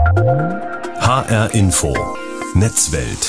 HR 0.00 1.50
Info. 1.52 1.94
Netzwelt. 2.54 3.28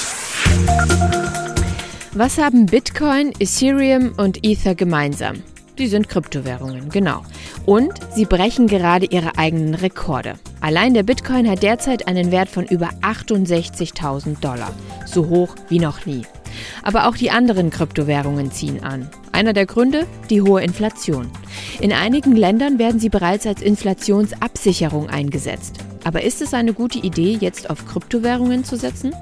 Was 2.14 2.38
haben 2.38 2.66
Bitcoin, 2.66 3.34
Ethereum 3.40 4.14
und 4.16 4.46
Ether 4.46 4.74
gemeinsam? 4.74 5.44
Die 5.78 5.88
sind 5.88 6.08
Kryptowährungen, 6.08 6.90
genau. 6.90 7.24
Und 7.66 7.92
sie 8.16 8.24
brechen 8.24 8.68
gerade 8.68 9.06
ihre 9.06 9.38
eigenen 9.38 9.74
Rekorde. 9.76 10.36
Allein 10.62 10.94
der 10.94 11.04
Bitcoin 11.04 11.50
hat 11.50 11.62
derzeit 11.62 12.08
einen 12.08 12.32
Wert 12.32 12.48
von 12.48 12.66
über 12.66 12.90
68.000 13.02 14.40
Dollar. 14.40 14.72
So 15.06 15.28
hoch 15.28 15.56
wie 15.68 15.80
noch 15.80 16.06
nie. 16.06 16.22
Aber 16.84 17.08
auch 17.08 17.18
die 17.18 17.32
anderen 17.32 17.70
Kryptowährungen 17.70 18.50
ziehen 18.52 18.82
an. 18.82 19.10
Einer 19.34 19.52
der 19.52 19.66
Gründe? 19.66 20.08
Die 20.30 20.42
hohe 20.42 20.64
Inflation. 20.64 21.30
In 21.82 21.92
einigen 21.92 22.36
Ländern 22.36 22.80
werden 22.80 23.02
sie 23.02 23.10
bereits 23.10 23.46
als 23.46 23.62
Inflationsabsicherung 23.62 25.10
eingesetzt. 25.10 25.80
Aber 26.04 26.24
ist 26.24 26.42
es 26.42 26.54
eine 26.54 26.74
gute 26.74 27.00
Idee, 27.00 27.38
jetzt 27.40 27.70
auf 27.70 27.86
Kryptowährungen 27.86 28.64
zu 28.64 28.76
setzen? 28.76 29.14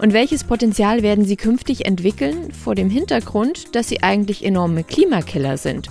Und 0.00 0.12
welches 0.12 0.44
Potenzial 0.44 1.02
werden 1.02 1.24
sie 1.24 1.36
künftig 1.36 1.84
entwickeln, 1.84 2.52
vor 2.52 2.74
dem 2.74 2.90
Hintergrund, 2.90 3.74
dass 3.74 3.88
sie 3.88 4.02
eigentlich 4.02 4.44
enorme 4.44 4.84
Klimakiller 4.84 5.58
sind? 5.58 5.88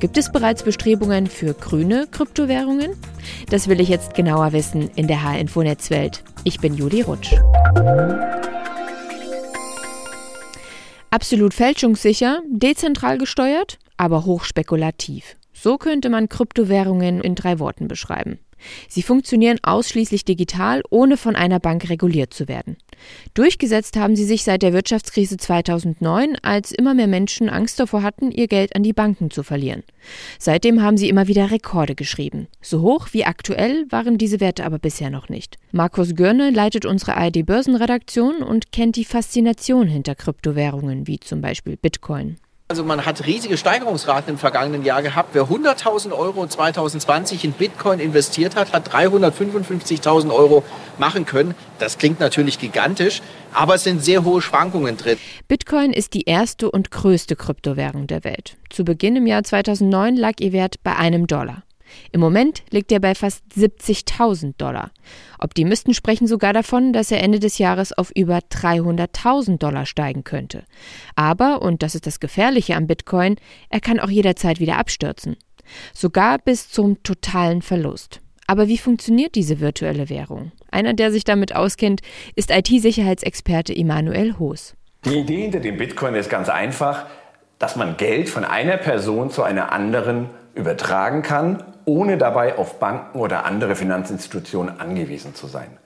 Gibt 0.00 0.18
es 0.18 0.32
bereits 0.32 0.62
Bestrebungen 0.62 1.26
für 1.26 1.54
grüne 1.54 2.08
Kryptowährungen? 2.10 2.96
Das 3.50 3.68
will 3.68 3.80
ich 3.80 3.88
jetzt 3.88 4.14
genauer 4.14 4.52
wissen 4.52 4.90
in 4.96 5.06
der 5.06 5.22
H-Info-Netzwelt. 5.22 6.24
Ich 6.44 6.58
bin 6.58 6.74
Juli 6.74 7.02
Rutsch. 7.02 7.34
Absolut 11.10 11.54
fälschungssicher, 11.54 12.40
dezentral 12.48 13.18
gesteuert, 13.18 13.78
aber 13.96 14.24
hochspekulativ. 14.24 15.36
So 15.52 15.76
könnte 15.76 16.08
man 16.08 16.28
Kryptowährungen 16.28 17.20
in 17.20 17.34
drei 17.34 17.58
Worten 17.58 17.86
beschreiben. 17.86 18.40
Sie 18.88 19.02
funktionieren 19.02 19.58
ausschließlich 19.62 20.24
digital, 20.24 20.82
ohne 20.90 21.16
von 21.16 21.36
einer 21.36 21.60
Bank 21.60 21.88
reguliert 21.88 22.34
zu 22.34 22.48
werden. 22.48 22.76
Durchgesetzt 23.34 23.96
haben 23.96 24.16
sie 24.16 24.24
sich 24.24 24.44
seit 24.44 24.62
der 24.62 24.72
Wirtschaftskrise 24.72 25.36
2009, 25.36 26.36
als 26.42 26.72
immer 26.72 26.94
mehr 26.94 27.06
Menschen 27.06 27.48
Angst 27.48 27.80
davor 27.80 28.02
hatten, 28.02 28.30
ihr 28.30 28.46
Geld 28.46 28.76
an 28.76 28.82
die 28.82 28.92
Banken 28.92 29.30
zu 29.30 29.42
verlieren. 29.42 29.82
Seitdem 30.38 30.82
haben 30.82 30.96
sie 30.96 31.08
immer 31.08 31.28
wieder 31.28 31.50
Rekorde 31.50 31.94
geschrieben. 31.94 32.48
So 32.60 32.82
hoch 32.82 33.08
wie 33.12 33.24
aktuell 33.24 33.86
waren 33.90 34.18
diese 34.18 34.40
Werte 34.40 34.64
aber 34.64 34.78
bisher 34.78 35.10
noch 35.10 35.28
nicht. 35.28 35.56
Markus 35.72 36.14
Görne 36.14 36.50
leitet 36.50 36.86
unsere 36.86 37.16
ARD 37.16 37.44
Börsenredaktion 37.44 38.42
und 38.42 38.72
kennt 38.72 38.96
die 38.96 39.04
Faszination 39.04 39.88
hinter 39.88 40.14
Kryptowährungen 40.14 41.06
wie 41.06 41.18
zum 41.18 41.40
Beispiel 41.40 41.76
Bitcoin. 41.76 42.36
Also 42.72 42.84
man 42.84 43.04
hat 43.04 43.26
riesige 43.26 43.58
Steigerungsraten 43.58 44.32
im 44.32 44.38
vergangenen 44.38 44.82
Jahr 44.82 45.02
gehabt. 45.02 45.34
Wer 45.34 45.42
100.000 45.42 46.10
Euro 46.10 46.46
2020 46.46 47.44
in 47.44 47.52
Bitcoin 47.52 48.00
investiert 48.00 48.56
hat, 48.56 48.72
hat 48.72 48.88
355.000 48.94 50.32
Euro 50.32 50.64
machen 50.96 51.26
können. 51.26 51.54
Das 51.78 51.98
klingt 51.98 52.18
natürlich 52.18 52.58
gigantisch, 52.58 53.20
aber 53.52 53.74
es 53.74 53.84
sind 53.84 54.02
sehr 54.02 54.24
hohe 54.24 54.40
Schwankungen 54.40 54.96
drin. 54.96 55.18
Bitcoin 55.48 55.92
ist 55.92 56.14
die 56.14 56.22
erste 56.22 56.70
und 56.70 56.90
größte 56.90 57.36
Kryptowährung 57.36 58.06
der 58.06 58.24
Welt. 58.24 58.56
Zu 58.70 58.86
Beginn 58.86 59.16
im 59.16 59.26
Jahr 59.26 59.44
2009 59.44 60.16
lag 60.16 60.40
ihr 60.40 60.54
Wert 60.54 60.76
bei 60.82 60.96
einem 60.96 61.26
Dollar. 61.26 61.64
Im 62.12 62.20
Moment 62.20 62.62
liegt 62.70 62.92
er 62.92 63.00
bei 63.00 63.14
fast 63.14 63.44
70.000 63.56 64.54
Dollar. 64.58 64.90
Optimisten 65.38 65.94
sprechen 65.94 66.26
sogar 66.26 66.52
davon, 66.52 66.92
dass 66.92 67.10
er 67.10 67.22
Ende 67.22 67.40
des 67.40 67.58
Jahres 67.58 67.92
auf 67.92 68.10
über 68.14 68.38
300.000 68.38 69.58
Dollar 69.58 69.86
steigen 69.86 70.24
könnte. 70.24 70.64
Aber, 71.16 71.62
und 71.62 71.82
das 71.82 71.94
ist 71.94 72.06
das 72.06 72.20
Gefährliche 72.20 72.76
am 72.76 72.86
Bitcoin, 72.86 73.36
er 73.70 73.80
kann 73.80 74.00
auch 74.00 74.10
jederzeit 74.10 74.60
wieder 74.60 74.78
abstürzen. 74.78 75.36
Sogar 75.92 76.38
bis 76.38 76.70
zum 76.70 77.02
totalen 77.02 77.62
Verlust. 77.62 78.20
Aber 78.46 78.68
wie 78.68 78.78
funktioniert 78.78 79.34
diese 79.34 79.60
virtuelle 79.60 80.08
Währung? 80.10 80.52
Einer, 80.70 80.94
der 80.94 81.12
sich 81.12 81.24
damit 81.24 81.54
auskennt, 81.54 82.00
ist 82.34 82.50
IT-Sicherheitsexperte 82.50 83.72
Immanuel 83.72 84.38
Hoos. 84.38 84.74
Die 85.04 85.18
Idee 85.18 85.42
hinter 85.42 85.60
dem 85.60 85.76
Bitcoin 85.76 86.14
ist 86.14 86.30
ganz 86.30 86.48
einfach, 86.48 87.06
dass 87.58 87.76
man 87.76 87.96
Geld 87.96 88.28
von 88.28 88.44
einer 88.44 88.76
Person 88.76 89.30
zu 89.30 89.42
einer 89.42 89.72
anderen 89.72 90.28
übertragen 90.54 91.22
kann, 91.22 91.62
ohne 91.84 92.18
dabei 92.18 92.58
auf 92.58 92.78
Banken 92.78 93.18
oder 93.18 93.44
andere 93.44 93.74
Finanzinstitutionen 93.74 94.80
angewiesen 94.80 95.34
zu 95.34 95.46
sein. 95.46 95.78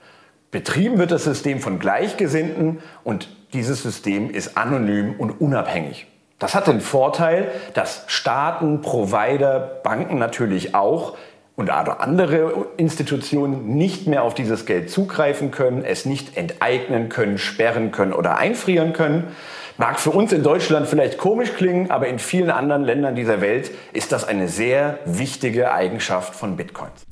Betrieben 0.51 0.97
wird 0.97 1.11
das 1.11 1.23
System 1.23 1.59
von 1.59 1.79
Gleichgesinnten 1.79 2.79
und 3.03 3.29
dieses 3.53 3.83
System 3.83 4.29
ist 4.29 4.57
anonym 4.57 5.15
und 5.17 5.41
unabhängig. 5.41 6.07
Das 6.39 6.53
hat 6.53 6.67
den 6.67 6.81
Vorteil, 6.81 7.49
dass 7.73 8.03
Staaten, 8.07 8.81
Provider, 8.81 9.59
Banken 9.83 10.19
natürlich 10.19 10.75
auch 10.75 11.17
und 11.55 11.71
andere 11.71 12.67
Institutionen 12.77 13.75
nicht 13.75 14.05
mehr 14.05 14.21
auf 14.21 14.35
dieses 14.35 14.67
Geld 14.67 14.91
zugreifen 14.91 15.49
können, 15.49 15.83
es 15.83 16.05
nicht 16.05 16.37
enteignen 16.37 17.09
können, 17.09 17.39
sperren 17.39 17.91
können 17.91 18.13
oder 18.13 18.37
einfrieren 18.37 18.93
können. 18.93 19.29
Mag 19.77 19.99
für 19.99 20.09
uns 20.09 20.33
in 20.33 20.41
Deutschland 20.41 20.87
vielleicht 20.87 21.19
komisch 21.19 21.53
klingen, 21.53 21.91
aber 21.91 22.07
in 22.07 22.17
vielen 22.17 22.49
anderen 22.49 22.83
Ländern 22.83 23.13
dieser 23.13 23.41
Welt 23.41 23.69
ist 23.93 24.11
das 24.11 24.23
eine 24.23 24.47
sehr 24.47 24.99
wichtige 25.05 25.71
Eigenschaft 25.71 26.33
von 26.33 26.57
Bitcoins. 26.57 27.05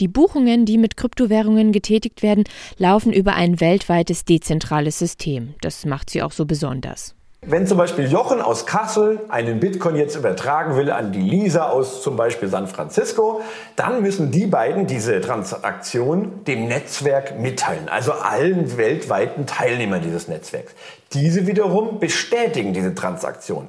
Die 0.00 0.08
Buchungen, 0.08 0.64
die 0.64 0.76
mit 0.76 0.96
Kryptowährungen 0.96 1.70
getätigt 1.70 2.22
werden, 2.22 2.44
laufen 2.78 3.12
über 3.12 3.34
ein 3.34 3.60
weltweites 3.60 4.24
dezentrales 4.24 4.98
System. 4.98 5.54
Das 5.60 5.84
macht 5.84 6.10
sie 6.10 6.22
auch 6.22 6.32
so 6.32 6.46
besonders. 6.46 7.14
Wenn 7.42 7.66
zum 7.66 7.78
Beispiel 7.78 8.06
Jochen 8.06 8.42
aus 8.42 8.66
Kassel 8.66 9.20
einen 9.30 9.60
Bitcoin 9.60 9.96
jetzt 9.96 10.14
übertragen 10.14 10.76
will 10.76 10.90
an 10.90 11.10
die 11.10 11.22
Lisa 11.22 11.70
aus 11.70 12.02
zum 12.02 12.14
Beispiel 12.14 12.50
San 12.50 12.66
Francisco, 12.66 13.40
dann 13.76 14.02
müssen 14.02 14.30
die 14.30 14.46
beiden 14.46 14.86
diese 14.86 15.22
Transaktion 15.22 16.44
dem 16.44 16.68
Netzwerk 16.68 17.38
mitteilen, 17.38 17.88
also 17.88 18.12
allen 18.12 18.76
weltweiten 18.76 19.46
Teilnehmern 19.46 20.02
dieses 20.02 20.28
Netzwerks. 20.28 20.74
Diese 21.14 21.46
wiederum 21.46 21.98
bestätigen 21.98 22.74
diese 22.74 22.94
Transaktion. 22.94 23.68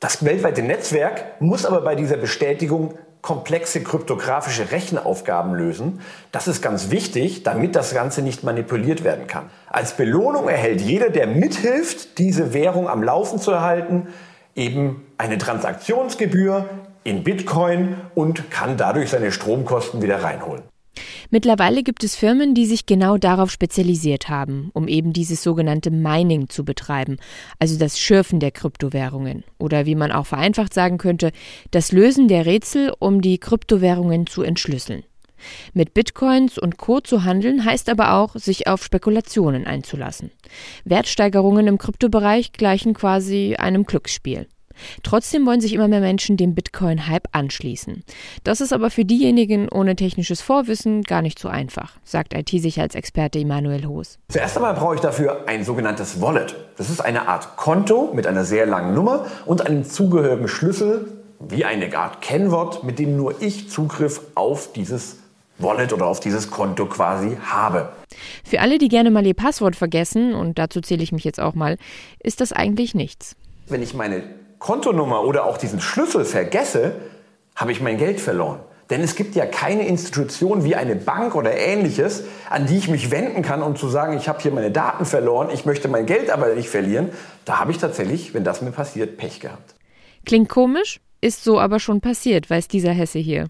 Das 0.00 0.24
weltweite 0.24 0.64
Netzwerk 0.64 1.40
muss 1.40 1.64
aber 1.64 1.82
bei 1.82 1.94
dieser 1.94 2.16
Bestätigung 2.16 2.98
komplexe 3.22 3.82
kryptografische 3.82 4.72
Rechenaufgaben 4.72 5.54
lösen. 5.54 6.00
Das 6.32 6.48
ist 6.48 6.60
ganz 6.60 6.90
wichtig, 6.90 7.44
damit 7.44 7.76
das 7.76 7.94
Ganze 7.94 8.20
nicht 8.20 8.42
manipuliert 8.42 9.04
werden 9.04 9.28
kann. 9.28 9.48
Als 9.68 9.96
Belohnung 9.96 10.48
erhält 10.48 10.80
jeder, 10.80 11.08
der 11.08 11.28
mithilft, 11.28 12.18
diese 12.18 12.52
Währung 12.52 12.88
am 12.88 13.02
Laufen 13.02 13.38
zu 13.38 13.52
erhalten, 13.52 14.08
eben 14.56 15.06
eine 15.18 15.38
Transaktionsgebühr 15.38 16.68
in 17.04 17.24
Bitcoin 17.24 17.96
und 18.14 18.50
kann 18.50 18.76
dadurch 18.76 19.10
seine 19.10 19.32
Stromkosten 19.32 20.02
wieder 20.02 20.22
reinholen. 20.22 20.62
Mittlerweile 21.32 21.82
gibt 21.82 22.04
es 22.04 22.14
Firmen, 22.14 22.52
die 22.52 22.66
sich 22.66 22.84
genau 22.84 23.16
darauf 23.16 23.50
spezialisiert 23.50 24.28
haben, 24.28 24.70
um 24.74 24.86
eben 24.86 25.14
dieses 25.14 25.42
sogenannte 25.42 25.90
Mining 25.90 26.50
zu 26.50 26.62
betreiben, 26.62 27.16
also 27.58 27.78
das 27.78 27.98
Schürfen 27.98 28.38
der 28.38 28.50
Kryptowährungen 28.50 29.42
oder 29.58 29.86
wie 29.86 29.94
man 29.94 30.12
auch 30.12 30.26
vereinfacht 30.26 30.74
sagen 30.74 30.98
könnte, 30.98 31.32
das 31.70 31.90
Lösen 31.90 32.28
der 32.28 32.44
Rätsel, 32.44 32.92
um 32.98 33.22
die 33.22 33.38
Kryptowährungen 33.38 34.26
zu 34.26 34.42
entschlüsseln. 34.42 35.04
Mit 35.72 35.94
Bitcoins 35.94 36.58
und 36.58 36.76
Co 36.76 37.00
zu 37.00 37.24
handeln 37.24 37.64
heißt 37.64 37.88
aber 37.88 38.12
auch, 38.12 38.36
sich 38.36 38.66
auf 38.66 38.84
Spekulationen 38.84 39.66
einzulassen. 39.66 40.32
Wertsteigerungen 40.84 41.66
im 41.66 41.78
Kryptobereich 41.78 42.52
gleichen 42.52 42.92
quasi 42.92 43.56
einem 43.58 43.84
Glücksspiel. 43.84 44.48
Trotzdem 45.02 45.46
wollen 45.46 45.60
sich 45.60 45.72
immer 45.72 45.88
mehr 45.88 46.00
Menschen 46.00 46.36
dem 46.36 46.54
Bitcoin-Hype 46.54 47.28
anschließen. 47.32 48.02
Das 48.44 48.60
ist 48.60 48.72
aber 48.72 48.90
für 48.90 49.04
diejenigen 49.04 49.68
ohne 49.68 49.96
technisches 49.96 50.40
Vorwissen 50.40 51.02
gar 51.02 51.22
nicht 51.22 51.38
so 51.38 51.48
einfach, 51.48 51.96
sagt 52.04 52.34
IT-Sicherheitsexperte 52.34 53.38
Immanuel 53.38 53.86
Hoos. 53.86 54.18
Zuerst 54.28 54.56
einmal 54.56 54.74
brauche 54.74 54.94
ich 54.94 55.00
dafür 55.00 55.48
ein 55.48 55.64
sogenanntes 55.64 56.20
Wallet. 56.20 56.54
Das 56.76 56.90
ist 56.90 57.00
eine 57.00 57.28
Art 57.28 57.56
Konto 57.56 58.12
mit 58.14 58.26
einer 58.26 58.44
sehr 58.44 58.66
langen 58.66 58.94
Nummer 58.94 59.26
und 59.46 59.66
einem 59.66 59.84
zugehörigen 59.84 60.48
Schlüssel, 60.48 61.06
wie 61.38 61.64
eine 61.64 61.96
Art 61.96 62.22
Kennwort, 62.22 62.84
mit 62.84 62.98
dem 62.98 63.16
nur 63.16 63.42
ich 63.42 63.68
Zugriff 63.68 64.20
auf 64.34 64.72
dieses 64.72 65.16
Wallet 65.58 65.92
oder 65.92 66.06
auf 66.06 66.20
dieses 66.20 66.50
Konto 66.50 66.86
quasi 66.86 67.36
habe. 67.44 67.92
Für 68.44 68.60
alle, 68.60 68.78
die 68.78 68.88
gerne 68.88 69.10
mal 69.10 69.26
ihr 69.26 69.34
Passwort 69.34 69.76
vergessen, 69.76 70.34
und 70.34 70.58
dazu 70.58 70.80
zähle 70.80 71.02
ich 71.02 71.12
mich 71.12 71.24
jetzt 71.24 71.40
auch 71.40 71.54
mal, 71.54 71.76
ist 72.20 72.40
das 72.40 72.52
eigentlich 72.52 72.94
nichts. 72.94 73.36
Wenn 73.68 73.82
ich 73.82 73.94
meine 73.94 74.22
Kontonummer 74.62 75.24
oder 75.24 75.44
auch 75.44 75.58
diesen 75.58 75.80
Schlüssel 75.80 76.24
vergesse, 76.24 76.92
habe 77.56 77.72
ich 77.72 77.80
mein 77.80 77.98
Geld 77.98 78.20
verloren. 78.20 78.60
Denn 78.90 79.00
es 79.00 79.16
gibt 79.16 79.34
ja 79.34 79.44
keine 79.44 79.88
Institution 79.88 80.62
wie 80.62 80.76
eine 80.76 80.94
Bank 80.94 81.34
oder 81.34 81.56
ähnliches, 81.56 82.22
an 82.48 82.66
die 82.66 82.78
ich 82.78 82.88
mich 82.88 83.10
wenden 83.10 83.42
kann, 83.42 83.60
um 83.60 83.74
zu 83.74 83.88
sagen, 83.88 84.16
ich 84.16 84.28
habe 84.28 84.40
hier 84.40 84.52
meine 84.52 84.70
Daten 84.70 85.04
verloren, 85.04 85.48
ich 85.52 85.64
möchte 85.66 85.88
mein 85.88 86.06
Geld 86.06 86.30
aber 86.30 86.54
nicht 86.54 86.68
verlieren. 86.68 87.10
Da 87.44 87.58
habe 87.58 87.72
ich 87.72 87.78
tatsächlich, 87.78 88.34
wenn 88.34 88.44
das 88.44 88.62
mir 88.62 88.70
passiert, 88.70 89.16
Pech 89.16 89.40
gehabt. 89.40 89.74
Klingt 90.24 90.48
komisch, 90.48 91.00
ist 91.20 91.42
so 91.42 91.58
aber 91.58 91.80
schon 91.80 92.00
passiert, 92.00 92.48
weiß 92.48 92.68
dieser 92.68 92.92
Hesse 92.92 93.18
hier. 93.18 93.48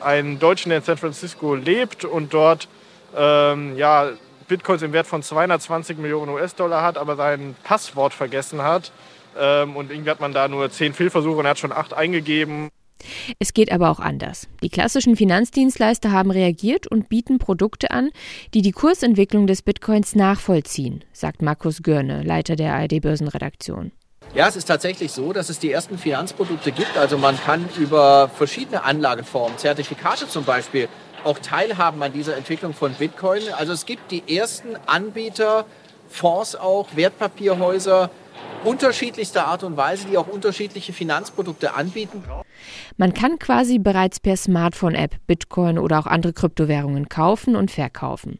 Ein 0.00 0.38
Deutscher, 0.38 0.70
der 0.70 0.78
in 0.78 0.84
San 0.84 0.96
Francisco 0.96 1.54
lebt 1.54 2.06
und 2.06 2.32
dort 2.32 2.66
ähm, 3.14 3.76
ja, 3.76 4.08
Bitcoins 4.48 4.80
im 4.80 4.94
Wert 4.94 5.06
von 5.06 5.22
220 5.22 5.98
Millionen 5.98 6.32
US-Dollar 6.32 6.82
hat, 6.82 6.96
aber 6.96 7.16
sein 7.16 7.56
Passwort 7.62 8.14
vergessen 8.14 8.62
hat, 8.62 8.90
und 9.34 9.90
irgendwie 9.90 10.10
hat 10.10 10.20
man 10.20 10.32
da 10.32 10.48
nur 10.48 10.70
zehn 10.70 10.92
Fehlversuche 10.92 11.36
und 11.38 11.44
er 11.44 11.50
hat 11.50 11.58
schon 11.58 11.72
acht 11.72 11.94
eingegeben. 11.94 12.68
Es 13.38 13.54
geht 13.54 13.72
aber 13.72 13.90
auch 13.90 14.00
anders. 14.00 14.46
Die 14.62 14.68
klassischen 14.68 15.16
Finanzdienstleister 15.16 16.12
haben 16.12 16.30
reagiert 16.30 16.86
und 16.86 17.08
bieten 17.08 17.38
Produkte 17.38 17.90
an, 17.90 18.10
die 18.52 18.62
die 18.62 18.72
Kursentwicklung 18.72 19.46
des 19.46 19.62
Bitcoins 19.62 20.14
nachvollziehen, 20.14 21.04
sagt 21.12 21.40
Markus 21.40 21.82
Görne, 21.82 22.22
Leiter 22.22 22.56
der 22.56 22.74
ARD 22.74 23.00
Börsenredaktion. 23.00 23.92
Ja, 24.34 24.46
es 24.46 24.54
ist 24.54 24.66
tatsächlich 24.66 25.10
so, 25.10 25.32
dass 25.32 25.48
es 25.48 25.58
die 25.58 25.72
ersten 25.72 25.98
Finanzprodukte 25.98 26.70
gibt. 26.70 26.96
Also 26.96 27.18
man 27.18 27.36
kann 27.40 27.68
über 27.78 28.28
verschiedene 28.28 28.84
Anlageformen, 28.84 29.58
Zertifikate 29.58 30.28
zum 30.28 30.44
Beispiel, 30.44 30.88
auch 31.24 31.38
teilhaben 31.38 32.02
an 32.02 32.12
dieser 32.12 32.36
Entwicklung 32.36 32.72
von 32.72 32.92
Bitcoin. 32.94 33.42
Also 33.58 33.72
es 33.72 33.86
gibt 33.86 34.10
die 34.10 34.36
ersten 34.36 34.76
Anbieter, 34.86 35.66
Fonds 36.08 36.54
auch, 36.54 36.88
Wertpapierhäuser, 36.94 38.10
unterschiedlichster 38.64 39.46
Art 39.46 39.64
und 39.64 39.76
Weise, 39.76 40.06
die 40.08 40.18
auch 40.18 40.26
unterschiedliche 40.26 40.92
Finanzprodukte 40.92 41.74
anbieten. 41.74 42.22
Man 42.96 43.14
kann 43.14 43.38
quasi 43.38 43.78
bereits 43.78 44.20
per 44.20 44.36
Smartphone-App 44.36 45.16
Bitcoin 45.26 45.78
oder 45.78 45.98
auch 45.98 46.06
andere 46.06 46.32
Kryptowährungen 46.32 47.08
kaufen 47.08 47.56
und 47.56 47.70
verkaufen. 47.70 48.38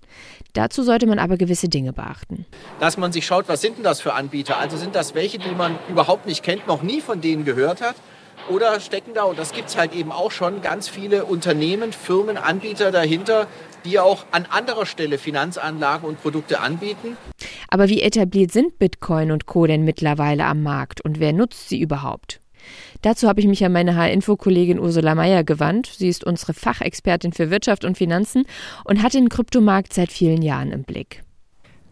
Dazu 0.53 0.83
sollte 0.83 1.07
man 1.07 1.19
aber 1.19 1.37
gewisse 1.37 1.69
Dinge 1.69 1.93
beachten. 1.93 2.45
Dass 2.81 2.97
man 2.97 3.13
sich 3.13 3.25
schaut, 3.25 3.49
was 3.49 3.61
sind 3.61 3.79
denn 3.79 3.85
das 3.85 4.01
für 4.01 4.13
Anbieter? 4.13 4.59
Also 4.59 4.77
sind 4.77 4.95
das 4.95 5.15
welche, 5.15 5.39
die 5.39 5.55
man 5.55 5.79
überhaupt 5.89 6.27
nicht 6.27 6.43
kennt, 6.43 6.67
noch 6.67 6.83
nie 6.83 7.01
von 7.01 7.21
denen 7.21 7.45
gehört 7.45 7.81
hat? 7.81 7.97
Oder 8.49 8.81
stecken 8.81 9.13
da, 9.15 9.25
und 9.25 9.39
das 9.39 9.53
gibt 9.53 9.69
es 9.69 9.77
halt 9.77 9.95
eben 9.95 10.11
auch 10.11 10.31
schon, 10.31 10.63
ganz 10.63 10.89
viele 10.89 11.25
Unternehmen, 11.25 11.93
Firmen, 11.93 12.37
Anbieter 12.37 12.91
dahinter, 12.91 13.47
die 13.85 13.99
auch 13.99 14.25
an 14.31 14.47
anderer 14.51 14.87
Stelle 14.87 15.19
Finanzanlagen 15.19 16.09
und 16.09 16.23
Produkte 16.23 16.61
anbieten. 16.61 17.17
Aber 17.69 17.89
wie 17.89 18.03
etabliert 18.03 18.53
sind 18.53 18.79
Bitcoin 18.79 19.31
und 19.31 19.47
Co. 19.47 19.67
denn 19.67 19.85
mittlerweile 19.85 20.45
am 20.45 20.63
Markt 20.63 21.01
und 21.01 21.21
wer 21.21 21.33
nutzt 21.33 21.69
sie 21.69 21.81
überhaupt? 21.81 22.41
Dazu 23.03 23.29
habe 23.29 23.41
ich 23.41 23.47
mich 23.47 23.65
an 23.65 23.73
meine 23.73 23.97
H-Info-Kollegin 23.97 24.79
Ursula 24.79 25.15
Meyer 25.15 25.45
gewandt. 25.45 25.87
Sie 25.87 26.09
ist 26.09 26.25
unsere 26.25 26.53
Fachexpertin 26.53 27.33
für 27.33 27.51
Wirtschaft 27.51 27.85
und 27.85 27.97
Finanzen 27.97 28.45
und 28.85 29.03
hat 29.03 29.15
den 29.15 29.29
Kryptomarkt 29.29 29.95
seit 29.95 30.13
vielen 30.13 30.43
Jahren 30.43 30.71
im 30.71 30.85
Blick. 30.85 31.23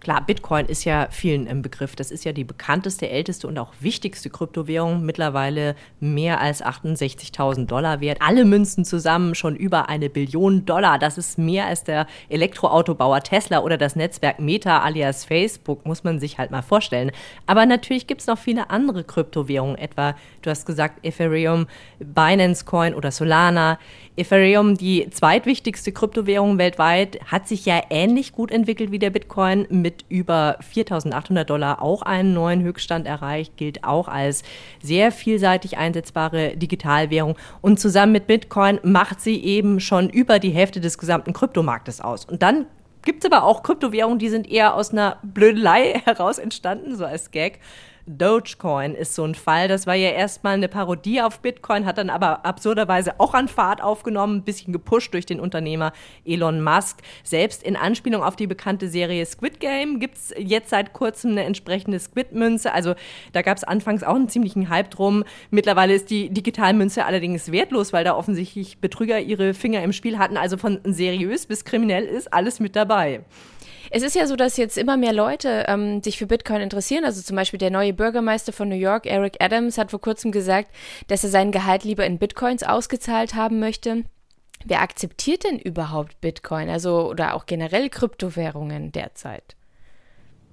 Klar, 0.09 0.25
Bitcoin 0.25 0.65
ist 0.65 0.85
ja 0.85 1.09
vielen 1.11 1.47
im 1.47 1.61
Begriff. 1.61 1.95
Das 1.95 2.11
ist 2.11 2.25
ja 2.25 2.33
die 2.33 2.45
bekannteste, 2.45 3.11
älteste 3.11 3.47
und 3.47 3.59
auch 3.59 3.75
wichtigste 3.81 4.31
Kryptowährung. 4.31 5.05
Mittlerweile 5.05 5.77
mehr 6.01 6.41
als 6.41 6.65
68.000 6.65 7.67
Dollar 7.67 8.01
wert. 8.01 8.23
Alle 8.23 8.47
Münzen 8.47 8.87
zusammen 8.87 9.35
schon 9.35 9.55
über 9.55 9.91
eine 9.91 10.09
Billion 10.09 10.65
Dollar. 10.65 10.99
Das 10.99 11.19
ist 11.19 11.37
mehr 11.37 11.67
als 11.67 11.85
der 11.85 12.07
Elektroautobauer 12.31 13.21
Tesla 13.23 13.59
oder 13.59 13.77
das 13.77 13.97
Netzwerk 13.97 14.41
Meta 14.41 14.81
alias 14.81 15.27
Facebook, 15.27 15.85
muss 15.85 16.05
man 16.05 16.19
sich 16.21 16.39
halt 16.39 16.51
mal 16.51 16.63
vorstellen. 16.63 17.13
Aber 17.45 17.67
natürlich 17.67 18.07
gibt 18.07 18.23
es 18.23 18.29
noch 18.29 18.39
viele 18.39 18.71
andere 18.71 19.05
Kryptowährungen, 19.05 19.77
etwa, 19.77 20.15
du 20.41 20.49
hast 20.49 20.65
gesagt, 20.65 21.05
Ethereum, 21.05 21.67
Binance 21.99 22.65
Coin 22.65 22.95
oder 22.95 23.11
Solana. 23.11 23.79
Ethereum, 24.19 24.77
die 24.77 25.09
zweitwichtigste 25.11 25.93
Kryptowährung 25.93 26.59
weltweit, 26.59 27.19
hat 27.27 27.49
sich 27.49 27.65
ja 27.65 27.81
ähnlich 27.91 28.33
gut 28.33 28.51
entwickelt 28.51 28.91
wie 28.91 28.99
der 28.99 29.11
Bitcoin 29.11 29.67
mit 29.71 30.05
über 30.09 30.59
4.800 30.75 31.45
Dollar 31.45 31.81
auch 31.81 32.03
einen 32.03 32.35
neuen 32.35 32.63
Höchststand 32.63 33.07
erreicht, 33.07 33.57
gilt 33.57 33.85
auch 33.85 34.09
als 34.09 34.43
sehr 34.83 35.13
vielseitig 35.13 35.79
einsetzbare 35.79 36.57
Digitalwährung 36.57 37.37
und 37.61 37.81
zusammen 37.81 38.13
mit 38.13 38.27
Bitcoin 38.27 38.81
macht 38.83 39.21
sie 39.21 39.43
eben 39.43 39.81
schon 39.81 40.11
über 40.11 40.39
die 40.39 40.51
Hälfte 40.51 40.81
des 40.81 40.99
gesamten 40.99 41.33
Kryptomarktes 41.33 42.01
aus. 42.01 42.25
Und 42.25 42.43
dann 42.43 42.67
gibt 43.03 43.25
es 43.25 43.31
aber 43.31 43.45
auch 43.45 43.63
Kryptowährungen, 43.63 44.19
die 44.19 44.29
sind 44.29 44.51
eher 44.51 44.75
aus 44.75 44.93
einer 44.93 45.19
Blödelei 45.23 46.01
heraus 46.05 46.39
entstanden, 46.39 46.97
so 46.97 47.05
als 47.05 47.31
Gag. 47.31 47.61
Dogecoin 48.09 48.95
ist 48.95 49.15
so 49.15 49.25
ein 49.25 49.35
Fall. 49.35 49.69
Das 49.69 49.87
war 49.87 49.95
ja 49.95 50.11
erstmal 50.11 50.55
eine 50.55 50.69
Parodie 50.69 51.21
auf 51.21 51.41
Bitcoin, 51.41 51.85
hat 51.85 51.99
dann 51.99 52.11
aber 52.11 52.45
absurderweise 52.47 53.21
auch 53.21 53.35
an 53.35 53.49
Fahrt 53.49 53.83
aufgenommen, 53.83 54.39
ein 54.39 54.43
bisschen 54.43 54.73
gepusht 54.73 55.13
durch 55.13 55.27
den 55.27 55.41
Unternehmer 55.41 55.93
Elon 56.25 56.63
Musk. 56.63 56.99
Selbst 57.23 57.63
in 57.63 57.77
Anspielung 57.77 58.23
auf 58.23 58.37
die 58.37 58.47
bekannte 58.47 58.89
Serie 58.89 59.25
Squid 59.27 59.61
Game 59.61 60.01
gibt 60.01 60.17
es 60.17 60.35
jetzt 60.39 60.71
seit 60.71 60.93
kurzem 60.93 61.33
eine 61.33 61.45
entsprechende 61.45 61.99
Squid-Münze. 61.99 62.73
Also 62.73 62.95
da 63.33 63.43
gab 63.43 63.57
es 63.59 63.65
anfangs 63.65 64.03
auch 64.03 64.15
einen 64.15 64.29
ziemlichen 64.29 64.69
Hype 64.71 64.91
drum. 64.91 65.25
Mittlerweile 65.51 65.95
ist 65.95 66.11
die 66.11 66.31
Digitalmünze 66.31 67.05
allerdings 67.05 67.53
wertlos, 67.53 67.93
weil 67.93 68.05
da 68.05 68.15
offensichtlich 68.17 68.79
Betrüger 68.79 69.21
ihre 69.21 69.55
Finger 69.55 69.83
im 69.83 69.93
Spiel 69.93 70.19
hatten. 70.19 70.37
Also 70.37 70.57
von 70.57 70.81
seriös 70.85 71.47
bis 71.47 71.65
kriminell 71.65 72.05
ist 72.05 72.33
alles 72.33 72.61
mit 72.61 72.75
dabei. 72.75 73.21
Es 73.91 74.03
ist 74.03 74.15
ja 74.15 74.27
so, 74.27 74.37
dass 74.37 74.57
jetzt 74.57 74.77
immer 74.77 74.97
mehr 74.97 75.13
Leute 75.13 75.65
ähm, 75.69 76.03
sich 76.03 76.19
für 76.19 76.27
Bitcoin 76.27 76.61
interessieren. 76.61 77.05
Also 77.05 77.23
zum 77.23 77.37
Beispiel 77.37 77.59
der 77.59 77.71
neue 77.71 77.93
Bürgermeister 77.93 78.53
von 78.53 78.69
New 78.69 78.77
York, 78.77 79.07
Eric 79.07 79.37
Adams, 79.41 79.79
hat 79.79 79.91
vor 79.91 80.01
kurzem 80.01 80.33
gesagt, 80.33 80.71
dass 81.07 81.25
er 81.25 81.31
sein 81.31 81.53
Gehalt 81.53 81.85
lieber 81.85 82.05
in 82.05 82.19
Bitcoins 82.19 82.63
ausgezahlt 82.63 83.35
haben 83.35 83.61
möchte. 83.61 84.05
Wer 84.65 84.83
akzeptiert 84.83 85.45
denn 85.45 85.59
überhaupt 85.59 86.21
Bitcoin, 86.21 86.69
also 86.69 87.09
oder 87.09 87.35
auch 87.35 87.47
generell 87.47 87.89
Kryptowährungen 87.89 88.93
derzeit? 88.93 89.55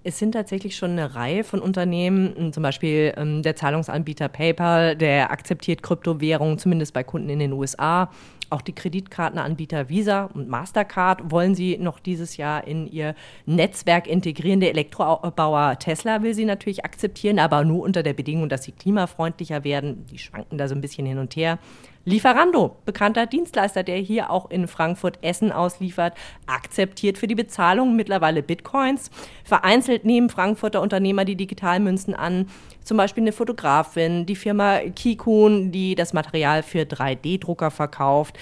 Es 0.08 0.20
sind 0.20 0.34
tatsächlich 0.34 0.76
schon 0.76 0.92
eine 0.92 1.16
Reihe 1.16 1.44
von 1.44 1.60
Unternehmen, 1.60 2.54
zum 2.54 2.62
Beispiel 2.62 3.12
ähm, 3.18 3.42
der 3.42 3.56
Zahlungsanbieter 3.56 4.30
PayPal, 4.30 4.96
der 4.96 5.32
akzeptiert 5.32 5.82
Kryptowährungen, 5.82 6.60
zumindest 6.60 6.94
bei 6.94 7.04
Kunden 7.04 7.30
in 7.30 7.40
den 7.40 7.54
USA. 7.54 8.12
Auch 8.50 8.62
die 8.62 8.74
Kreditkartenanbieter 8.74 9.90
Visa 9.90 10.26
und 10.26 10.48
Mastercard 10.48 11.32
wollen 11.32 11.56
sie 11.56 11.78
noch 11.78 12.00
dieses 12.00 12.38
Jahr 12.38 12.66
in 12.66 12.88
ihr 12.88 13.16
Netzwerk 13.46 14.08
integrieren. 14.08 14.60
Der 14.60 14.70
Elektrobauer 14.70 15.80
Tesla 15.80 16.22
will 16.22 16.34
sie 16.34 16.46
natürlich 16.46 16.86
akzeptieren, 16.86 17.40
aber 17.40 17.64
nur 17.64 17.82
unter 17.84 18.04
der 18.04 18.14
Bedingung, 18.14 18.48
dass 18.50 18.64
sie 18.64 18.72
klimafreundlicher 18.72 19.64
werden. 19.64 20.06
Die 20.08 20.20
schwanken 20.20 20.58
da 20.58 20.68
so 20.68 20.76
ein 20.76 20.82
bisschen 20.82 21.08
hin 21.08 21.18
und 21.18 21.36
her. 21.36 21.60
Lieferando, 22.08 22.78
bekannter 22.86 23.26
Dienstleister, 23.26 23.82
der 23.82 23.98
hier 23.98 24.30
auch 24.30 24.52
in 24.52 24.68
Frankfurt 24.68 25.18
Essen 25.24 25.52
ausliefert, 25.52 26.14
akzeptiert 26.46 27.18
für 27.18 27.26
die 27.26 27.34
Bezahlung 27.34 27.96
mittlerweile 27.96 28.44
Bitcoins. 28.44 29.10
Vereinzelt 29.44 30.06
nehmen 30.06 30.30
Frankfurter 30.30 30.82
Unternehmer 30.82 31.26
die 31.26 31.36
Digitalmünzen 31.36 32.14
an. 32.14 32.48
Zum 32.84 32.98
Beispiel 32.98 33.24
eine 33.24 33.32
Fotografin, 33.32 34.28
die 34.28 34.36
Firma 34.36 34.82
Kikun, 34.96 35.72
die 35.72 35.96
das 35.96 36.14
Material 36.14 36.62
für 36.62 36.82
3D-Drucker 36.82 37.72
verkauft 37.72 38.38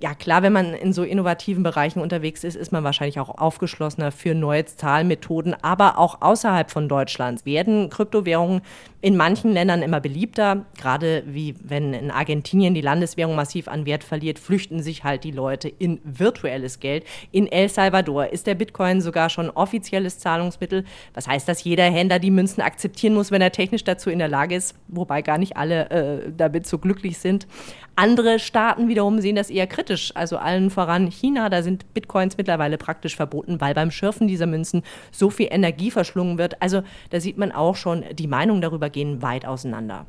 ja 0.00 0.14
klar, 0.14 0.42
wenn 0.42 0.52
man 0.52 0.72
in 0.74 0.92
so 0.92 1.02
innovativen 1.02 1.62
Bereichen 1.62 2.00
unterwegs 2.00 2.44
ist, 2.44 2.56
ist 2.56 2.72
man 2.72 2.84
wahrscheinlich 2.84 3.20
auch 3.20 3.28
aufgeschlossener 3.28 4.10
für 4.10 4.34
neue 4.34 4.64
Zahlmethoden. 4.64 5.54
Aber 5.62 5.98
auch 5.98 6.22
außerhalb 6.22 6.70
von 6.70 6.88
Deutschland 6.88 7.44
werden 7.44 7.90
Kryptowährungen 7.90 8.62
in 9.02 9.16
manchen 9.16 9.52
Ländern 9.52 9.82
immer 9.82 10.00
beliebter. 10.00 10.64
Gerade 10.80 11.24
wie 11.26 11.56
wenn 11.62 11.92
in 11.92 12.10
Argentinien 12.12 12.72
die 12.72 12.80
Landeswährung 12.80 13.34
massiv 13.34 13.66
an 13.66 13.84
Wert 13.84 14.04
verliert, 14.04 14.38
flüchten 14.38 14.80
sich 14.80 15.02
halt 15.02 15.24
die 15.24 15.32
Leute 15.32 15.68
in 15.68 16.00
virtuelles 16.04 16.78
Geld. 16.78 17.04
In 17.32 17.50
El 17.50 17.68
Salvador 17.68 18.32
ist 18.32 18.46
der 18.46 18.54
Bitcoin 18.54 19.00
sogar 19.00 19.28
schon 19.28 19.50
offizielles 19.50 20.20
Zahlungsmittel. 20.20 20.84
Was 21.14 21.26
heißt, 21.26 21.48
dass 21.48 21.64
jeder 21.64 21.84
Händler 21.84 22.20
die 22.20 22.30
Münzen 22.30 22.62
akzeptieren 22.62 23.14
muss, 23.14 23.32
wenn 23.32 23.42
er 23.42 23.50
technisch 23.50 23.82
dazu 23.82 24.08
in 24.08 24.20
der 24.20 24.28
Lage 24.28 24.54
ist, 24.54 24.76
wobei 24.86 25.20
gar 25.20 25.36
nicht 25.36 25.56
alle 25.56 25.90
äh, 25.90 26.32
damit 26.36 26.66
so 26.68 26.78
glücklich 26.78 27.18
sind. 27.18 27.48
Andere 27.94 28.38
Staaten 28.38 28.88
wiederum 28.88 29.20
sehen 29.20 29.36
das 29.36 29.50
eher 29.50 29.66
kritisch. 29.66 30.12
Also 30.14 30.38
allen 30.38 30.70
voran 30.70 31.10
China, 31.10 31.50
da 31.50 31.62
sind 31.62 31.92
Bitcoins 31.92 32.38
mittlerweile 32.38 32.78
praktisch 32.78 33.16
verboten, 33.16 33.60
weil 33.60 33.74
beim 33.74 33.90
Schürfen 33.90 34.28
dieser 34.28 34.46
Münzen 34.46 34.82
so 35.10 35.28
viel 35.28 35.48
Energie 35.50 35.90
verschlungen 35.90 36.38
wird. 36.38 36.62
Also 36.62 36.82
da 37.10 37.20
sieht 37.20 37.36
man 37.36 37.52
auch 37.52 37.76
schon, 37.76 38.04
die 38.14 38.28
Meinungen 38.28 38.62
darüber 38.62 38.88
gehen 38.92 39.22
weit 39.22 39.46
auseinander. 39.46 40.06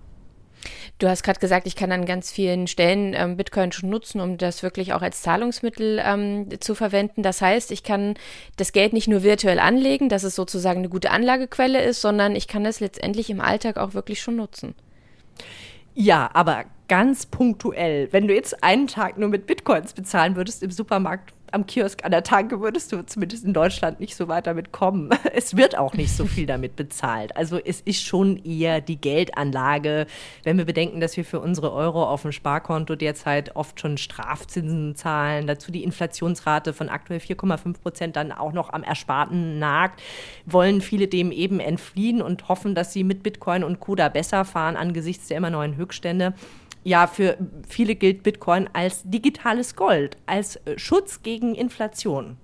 Du 0.99 1.09
hast 1.09 1.23
gerade 1.23 1.39
gesagt, 1.39 1.67
ich 1.67 1.75
kann 1.75 1.91
an 1.91 2.05
ganz 2.05 2.31
vielen 2.31 2.67
Stellen 2.67 3.13
ähm, 3.13 3.35
Bitcoin 3.35 3.71
schon 3.71 3.89
nutzen, 3.89 4.21
um 4.21 4.37
das 4.37 4.63
wirklich 4.63 4.93
auch 4.93 5.01
als 5.01 5.21
Zahlungsmittel 5.21 6.01
ähm, 6.03 6.47
zu 6.61 6.75
verwenden. 6.75 7.23
Das 7.23 7.41
heißt, 7.41 7.71
ich 7.71 7.83
kann 7.83 8.13
das 8.55 8.71
Geld 8.71 8.93
nicht 8.93 9.07
nur 9.07 9.23
virtuell 9.23 9.59
anlegen, 9.59 10.09
dass 10.09 10.23
es 10.23 10.35
sozusagen 10.35 10.79
eine 10.79 10.89
gute 10.89 11.11
Anlagequelle 11.11 11.83
ist, 11.83 12.01
sondern 12.01 12.35
ich 12.35 12.47
kann 12.47 12.65
es 12.65 12.79
letztendlich 12.79 13.29
im 13.29 13.41
Alltag 13.41 13.77
auch 13.77 13.93
wirklich 13.93 14.21
schon 14.21 14.37
nutzen. 14.37 14.75
Ja, 15.95 16.29
aber 16.33 16.65
ganz 16.87 17.25
punktuell. 17.25 18.07
Wenn 18.11 18.27
du 18.27 18.33
jetzt 18.33 18.63
einen 18.63 18.87
Tag 18.87 19.17
nur 19.17 19.29
mit 19.29 19.45
Bitcoins 19.45 19.93
bezahlen 19.93 20.35
würdest 20.35 20.63
im 20.63 20.71
Supermarkt, 20.71 21.33
am 21.53 21.67
Kiosk 21.67 22.03
an 22.03 22.11
der 22.11 22.23
Tanke 22.23 22.61
würdest 22.61 22.91
du 22.91 23.05
zumindest 23.05 23.45
in 23.45 23.53
Deutschland 23.53 23.99
nicht 23.99 24.15
so 24.15 24.27
weit 24.27 24.47
damit 24.47 24.71
kommen. 24.71 25.09
Es 25.35 25.57
wird 25.57 25.77
auch 25.77 25.93
nicht 25.93 26.11
so 26.11 26.25
viel 26.25 26.45
damit 26.45 26.75
bezahlt. 26.75 27.35
Also 27.35 27.57
es 27.57 27.81
ist 27.81 28.03
schon 28.03 28.37
eher 28.43 28.81
die 28.81 28.99
Geldanlage, 28.99 30.05
wenn 30.43 30.57
wir 30.57 30.65
bedenken, 30.65 30.99
dass 30.99 31.17
wir 31.17 31.25
für 31.25 31.39
unsere 31.39 31.73
Euro 31.73 32.03
auf 32.03 32.21
dem 32.21 32.31
Sparkonto 32.31 32.95
derzeit 32.95 33.55
oft 33.55 33.79
schon 33.79 33.97
Strafzinsen 33.97 34.95
zahlen, 34.95 35.47
dazu 35.47 35.71
die 35.71 35.83
Inflationsrate 35.83 36.73
von 36.73 36.89
aktuell 36.89 37.19
4,5 37.19 37.81
Prozent 37.81 38.15
dann 38.15 38.31
auch 38.31 38.53
noch 38.53 38.71
am 38.71 38.83
Ersparten 38.83 39.59
nagt, 39.59 40.01
wollen 40.45 40.81
viele 40.81 41.07
dem 41.07 41.31
eben 41.31 41.59
entfliehen 41.59 42.21
und 42.21 42.47
hoffen, 42.47 42.75
dass 42.75 42.93
sie 42.93 43.03
mit 43.03 43.23
Bitcoin 43.23 43.63
und 43.63 43.79
Co. 43.79 43.95
da 43.95 44.09
besser 44.09 44.45
fahren 44.45 44.75
angesichts 44.75 45.27
der 45.27 45.37
immer 45.37 45.49
neuen 45.49 45.75
Höchststände 45.75 46.33
ja, 46.83 47.07
für 47.07 47.37
viele 47.67 47.95
gilt 47.95 48.23
Bitcoin 48.23 48.69
als 48.73 49.01
digitales 49.03 49.75
Gold, 49.75 50.17
als 50.25 50.57
äh, 50.65 50.77
Schutz 50.77 51.23
gegen 51.23 51.55
Inflation. 51.55 52.37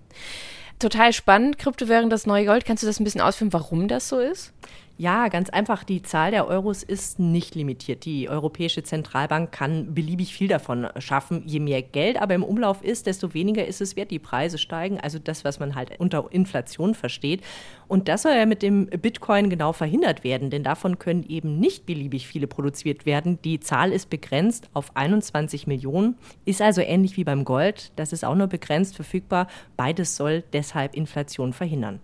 Total 0.80 1.12
spannend, 1.12 1.58
Kryptowährung 1.58 2.10
das 2.10 2.26
neue 2.26 2.46
Gold. 2.46 2.66
Kannst 2.66 2.84
du 2.84 2.88
das 2.88 3.00
ein 3.00 3.04
bisschen 3.04 3.22
ausführen, 3.22 3.52
warum 3.52 3.88
das 3.88 4.08
so 4.08 4.20
ist? 4.20 4.54
Ja, 5.02 5.30
ganz 5.30 5.50
einfach. 5.50 5.86
Die 5.86 6.02
Zahl 6.02 6.32
der 6.32 6.46
Euros 6.46 6.84
ist 6.84 7.20
nicht 7.20 7.56
limitiert. 7.56 8.04
Die 8.04 8.28
Europäische 8.28 8.84
Zentralbank 8.84 9.50
kann 9.50 9.94
beliebig 9.94 10.34
viel 10.34 10.50
davon 10.50 10.90
schaffen. 10.98 11.42
Je 11.46 11.62
mehr 11.62 11.82
Geld 11.82 12.22
aber 12.22 12.36
im 12.36 12.44
Umlauf 12.44 12.84
ist, 12.84 13.08
desto 13.08 13.34
weniger 13.34 13.66
ist 13.66 13.80
es 13.80 13.96
wert. 13.96 14.12
Die 14.12 14.20
Preise 14.20 14.58
steigen. 14.58 15.00
Also 15.00 15.18
das, 15.18 15.46
was 15.46 15.58
man 15.58 15.76
halt 15.76 15.98
unter 16.02 16.30
Inflation 16.32 16.96
versteht. 16.96 17.46
Und 17.88 18.10
das 18.10 18.24
soll 18.24 18.34
ja 18.34 18.46
mit 18.46 18.62
dem 18.62 18.88
Bitcoin 18.88 19.50
genau 19.50 19.72
verhindert 19.72 20.26
werden, 20.26 20.50
denn 20.50 20.64
davon 20.64 21.00
können 21.00 21.24
eben 21.30 21.62
nicht 21.62 21.86
beliebig 21.86 22.28
viele 22.28 22.48
produziert 22.48 23.06
werden. 23.06 23.42
Die 23.42 23.62
Zahl 23.62 23.94
ist 23.94 24.10
begrenzt 24.10 24.70
auf 24.74 24.98
21 24.98 25.66
Millionen, 25.66 26.18
ist 26.44 26.62
also 26.62 26.82
ähnlich 26.82 27.16
wie 27.16 27.24
beim 27.24 27.46
Gold. 27.46 27.94
Das 27.96 28.12
ist 28.12 28.26
auch 28.26 28.36
nur 28.36 28.48
begrenzt 28.48 28.98
verfügbar. 28.98 29.48
Beides 29.78 30.18
soll 30.18 30.44
deshalb 30.52 30.94
Inflation 30.94 31.54
verhindern. 31.54 32.02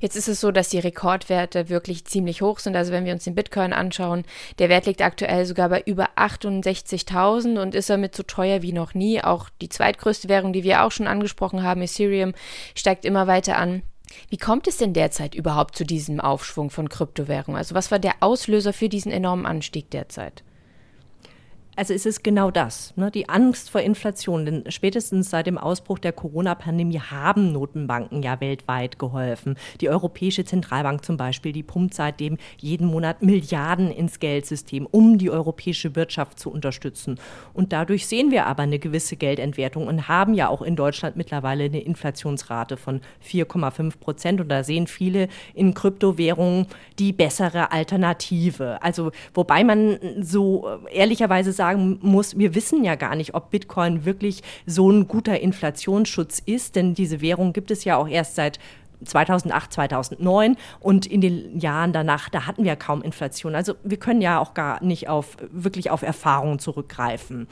Jetzt 0.00 0.16
ist 0.16 0.28
es 0.28 0.40
so, 0.40 0.50
dass 0.50 0.68
die 0.68 0.78
Rekordwerte 0.78 1.68
wirklich 1.68 2.04
ziemlich 2.04 2.42
hoch 2.42 2.58
sind. 2.58 2.76
Also 2.76 2.92
wenn 2.92 3.04
wir 3.04 3.12
uns 3.12 3.24
den 3.24 3.34
Bitcoin 3.34 3.72
anschauen, 3.72 4.24
der 4.58 4.68
Wert 4.68 4.86
liegt 4.86 5.02
aktuell 5.02 5.46
sogar 5.46 5.68
bei 5.68 5.82
über 5.82 6.10
68.000 6.16 7.60
und 7.60 7.74
ist 7.74 7.90
damit 7.90 8.14
so 8.14 8.22
teuer 8.22 8.62
wie 8.62 8.72
noch 8.72 8.94
nie. 8.94 9.22
Auch 9.22 9.48
die 9.60 9.68
zweitgrößte 9.68 10.28
Währung, 10.28 10.52
die 10.52 10.64
wir 10.64 10.84
auch 10.84 10.92
schon 10.92 11.06
angesprochen 11.06 11.62
haben, 11.62 11.82
Ethereum, 11.82 12.34
steigt 12.74 13.04
immer 13.04 13.26
weiter 13.26 13.56
an. 13.56 13.82
Wie 14.28 14.38
kommt 14.38 14.66
es 14.66 14.78
denn 14.78 14.92
derzeit 14.92 15.34
überhaupt 15.34 15.76
zu 15.76 15.84
diesem 15.84 16.20
Aufschwung 16.20 16.70
von 16.70 16.88
Kryptowährungen? 16.88 17.58
Also 17.58 17.74
was 17.74 17.90
war 17.90 17.98
der 17.98 18.14
Auslöser 18.20 18.72
für 18.72 18.88
diesen 18.88 19.12
enormen 19.12 19.46
Anstieg 19.46 19.90
derzeit? 19.90 20.42
Also 21.80 21.94
es 21.94 22.04
ist 22.04 22.22
genau 22.22 22.50
das, 22.50 22.94
ne? 22.96 23.10
die 23.10 23.30
Angst 23.30 23.70
vor 23.70 23.80
Inflation. 23.80 24.44
Denn 24.44 24.64
spätestens 24.68 25.30
seit 25.30 25.46
dem 25.46 25.56
Ausbruch 25.56 25.98
der 25.98 26.12
Corona-Pandemie 26.12 27.00
haben 27.00 27.52
Notenbanken 27.52 28.22
ja 28.22 28.38
weltweit 28.38 28.98
geholfen. 28.98 29.56
Die 29.80 29.88
Europäische 29.88 30.44
Zentralbank 30.44 31.02
zum 31.02 31.16
Beispiel, 31.16 31.52
die 31.52 31.62
pumpt 31.62 31.94
seitdem 31.94 32.36
jeden 32.58 32.86
Monat 32.86 33.22
Milliarden 33.22 33.90
ins 33.90 34.20
Geldsystem, 34.20 34.84
um 34.90 35.16
die 35.16 35.30
europäische 35.30 35.96
Wirtschaft 35.96 36.38
zu 36.38 36.50
unterstützen. 36.50 37.18
Und 37.54 37.72
dadurch 37.72 38.06
sehen 38.06 38.30
wir 38.30 38.44
aber 38.44 38.64
eine 38.64 38.78
gewisse 38.78 39.16
Geldentwertung 39.16 39.86
und 39.86 40.06
haben 40.06 40.34
ja 40.34 40.50
auch 40.50 40.60
in 40.60 40.76
Deutschland 40.76 41.16
mittlerweile 41.16 41.64
eine 41.64 41.80
Inflationsrate 41.80 42.76
von 42.76 43.00
4,5 43.26 43.98
Prozent. 43.98 44.42
Und 44.42 44.50
da 44.50 44.64
sehen 44.64 44.86
viele 44.86 45.28
in 45.54 45.72
Kryptowährungen 45.72 46.66
die 46.98 47.14
bessere 47.14 47.72
Alternative. 47.72 48.82
Also 48.82 49.12
wobei 49.32 49.64
man 49.64 49.98
so 50.20 50.68
ehrlicherweise 50.92 51.52
sagen 51.52 51.69
muss, 51.76 52.38
wir 52.38 52.54
wissen 52.54 52.84
ja 52.84 52.94
gar 52.94 53.14
nicht, 53.14 53.34
ob 53.34 53.50
Bitcoin 53.50 54.04
wirklich 54.04 54.42
so 54.66 54.90
ein 54.90 55.08
guter 55.08 55.40
Inflationsschutz 55.40 56.40
ist, 56.44 56.76
denn 56.76 56.94
diese 56.94 57.20
Währung 57.20 57.52
gibt 57.52 57.70
es 57.70 57.84
ja 57.84 57.96
auch 57.96 58.08
erst 58.08 58.34
seit 58.34 58.58
2008, 59.04 59.72
2009 59.72 60.56
und 60.78 61.06
in 61.06 61.20
den 61.20 61.58
Jahren 61.58 61.92
danach, 61.92 62.28
da 62.28 62.46
hatten 62.46 62.64
wir 62.64 62.76
kaum 62.76 63.02
Inflation. 63.02 63.54
Also 63.54 63.74
wir 63.82 63.96
können 63.96 64.20
ja 64.20 64.38
auch 64.38 64.54
gar 64.54 64.82
nicht 64.84 65.08
auf 65.08 65.36
wirklich 65.50 65.90
auf 65.90 66.02
Erfahrungen 66.02 66.58
zurückgreifen. 66.58 67.48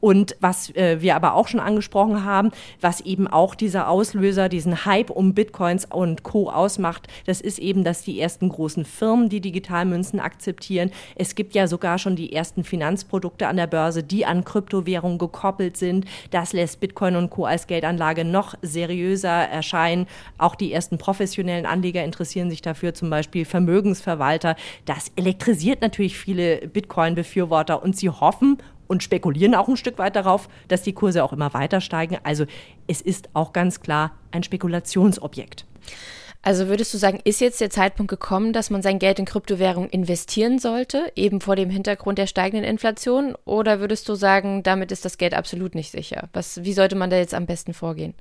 Und 0.00 0.36
was 0.40 0.74
äh, 0.74 1.00
wir 1.00 1.14
aber 1.14 1.34
auch 1.34 1.48
schon 1.48 1.60
angesprochen 1.60 2.24
haben, 2.24 2.50
was 2.80 3.00
eben 3.02 3.26
auch 3.26 3.54
dieser 3.54 3.88
Auslöser, 3.88 4.48
diesen 4.48 4.84
Hype 4.86 5.10
um 5.10 5.34
Bitcoins 5.34 5.84
und 5.84 6.22
Co. 6.22 6.50
ausmacht, 6.50 7.08
das 7.26 7.40
ist 7.40 7.58
eben, 7.58 7.84
dass 7.84 8.02
die 8.02 8.20
ersten 8.20 8.48
großen 8.48 8.84
Firmen 8.84 9.28
die 9.28 9.40
Digitalmünzen 9.40 10.20
akzeptieren. 10.20 10.90
Es 11.16 11.34
gibt 11.34 11.54
ja 11.54 11.66
sogar 11.66 11.98
schon 11.98 12.16
die 12.16 12.32
ersten 12.32 12.64
Finanzprodukte 12.64 13.46
an 13.46 13.56
der 13.56 13.66
Börse, 13.66 14.02
die 14.02 14.24
an 14.24 14.44
Kryptowährungen 14.44 15.18
gekoppelt 15.18 15.76
sind. 15.76 16.06
Das 16.30 16.52
lässt 16.52 16.80
Bitcoin 16.80 17.16
und 17.16 17.30
Co. 17.30 17.44
als 17.44 17.66
Geldanlage 17.66 18.24
noch 18.24 18.54
seriöser 18.62 19.30
erscheinen. 19.30 20.06
Auch 20.38 20.54
die 20.54 20.72
ersten 20.72 20.98
professionellen 20.98 21.66
Anleger 21.66 22.04
interessieren 22.04 22.50
sich 22.50 22.62
dafür, 22.62 22.94
zum 22.94 23.10
Beispiel 23.10 23.44
Vermögensverwalter. 23.44 24.56
Das 24.86 25.12
elektrisiert 25.16 25.82
natürlich 25.82 26.16
viele 26.16 26.68
Bitcoin-Befürworter 26.68 27.82
und 27.82 27.96
sie 27.96 28.08
hoffen 28.08 28.58
und 28.90 29.04
spekulieren 29.04 29.54
auch 29.54 29.68
ein 29.68 29.76
Stück 29.76 29.98
weit 29.98 30.16
darauf, 30.16 30.48
dass 30.66 30.82
die 30.82 30.92
Kurse 30.92 31.22
auch 31.22 31.32
immer 31.32 31.54
weiter 31.54 31.80
steigen. 31.80 32.18
Also 32.24 32.44
es 32.88 33.00
ist 33.00 33.30
auch 33.34 33.52
ganz 33.52 33.80
klar 33.80 34.16
ein 34.32 34.42
Spekulationsobjekt. 34.42 35.64
Also 36.42 36.66
würdest 36.66 36.92
du 36.92 36.98
sagen, 36.98 37.20
ist 37.22 37.40
jetzt 37.40 37.60
der 37.60 37.70
Zeitpunkt 37.70 38.10
gekommen, 38.10 38.52
dass 38.52 38.70
man 38.70 38.82
sein 38.82 38.98
Geld 38.98 39.18
in 39.20 39.26
Kryptowährungen 39.26 39.90
investieren 39.90 40.58
sollte, 40.58 41.12
eben 41.14 41.40
vor 41.40 41.54
dem 41.54 41.70
Hintergrund 41.70 42.18
der 42.18 42.26
steigenden 42.26 42.68
Inflation? 42.68 43.36
Oder 43.44 43.78
würdest 43.78 44.08
du 44.08 44.14
sagen, 44.16 44.64
damit 44.64 44.90
ist 44.90 45.04
das 45.04 45.18
Geld 45.18 45.34
absolut 45.34 45.76
nicht 45.76 45.92
sicher? 45.92 46.28
Was, 46.32 46.64
wie 46.64 46.72
sollte 46.72 46.96
man 46.96 47.10
da 47.10 47.16
jetzt 47.16 47.34
am 47.34 47.46
besten 47.46 47.74
vorgehen? 47.74 48.14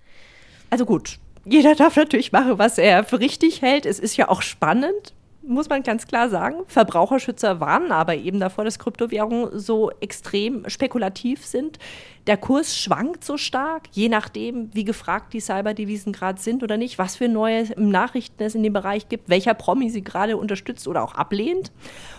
Also 0.69 0.85
gut, 0.85 1.17
jeder 1.45 1.73
darf 1.73 1.95
natürlich 1.95 2.31
machen, 2.31 2.59
was 2.59 2.77
er 2.77 3.03
für 3.03 3.19
richtig 3.19 3.63
hält. 3.63 3.87
Es 3.87 3.97
ist 3.97 4.17
ja 4.17 4.29
auch 4.29 4.43
spannend, 4.43 5.15
muss 5.41 5.69
man 5.69 5.83
ganz 5.83 6.07
klar 6.07 6.29
sagen. 6.29 6.63
Verbraucherschützer 6.67 7.59
warnen 7.59 7.91
aber 7.91 8.15
eben 8.15 8.39
davor, 8.39 8.65
dass 8.65 8.79
Kryptowährungen 8.79 9.57
so 9.57 9.91
extrem 9.99 10.67
spekulativ 10.69 11.45
sind. 11.45 11.79
Der 12.29 12.37
Kurs 12.37 12.77
schwankt 12.77 13.23
so 13.23 13.37
stark, 13.37 13.87
je 13.89 14.07
nachdem, 14.07 14.69
wie 14.75 14.83
gefragt 14.83 15.33
die 15.33 15.39
Cyberdevisen 15.39 16.13
gerade 16.13 16.39
sind 16.39 16.61
oder 16.61 16.77
nicht, 16.77 16.99
was 16.99 17.15
für 17.15 17.27
neue 17.27 17.63
Nachrichten 17.75 18.43
es 18.43 18.53
in 18.53 18.61
dem 18.61 18.71
Bereich 18.71 19.09
gibt, 19.09 19.29
welcher 19.29 19.55
Promi 19.55 19.89
sie 19.89 20.03
gerade 20.03 20.37
unterstützt 20.37 20.87
oder 20.87 21.03
auch 21.03 21.15
ablehnt. 21.15 21.71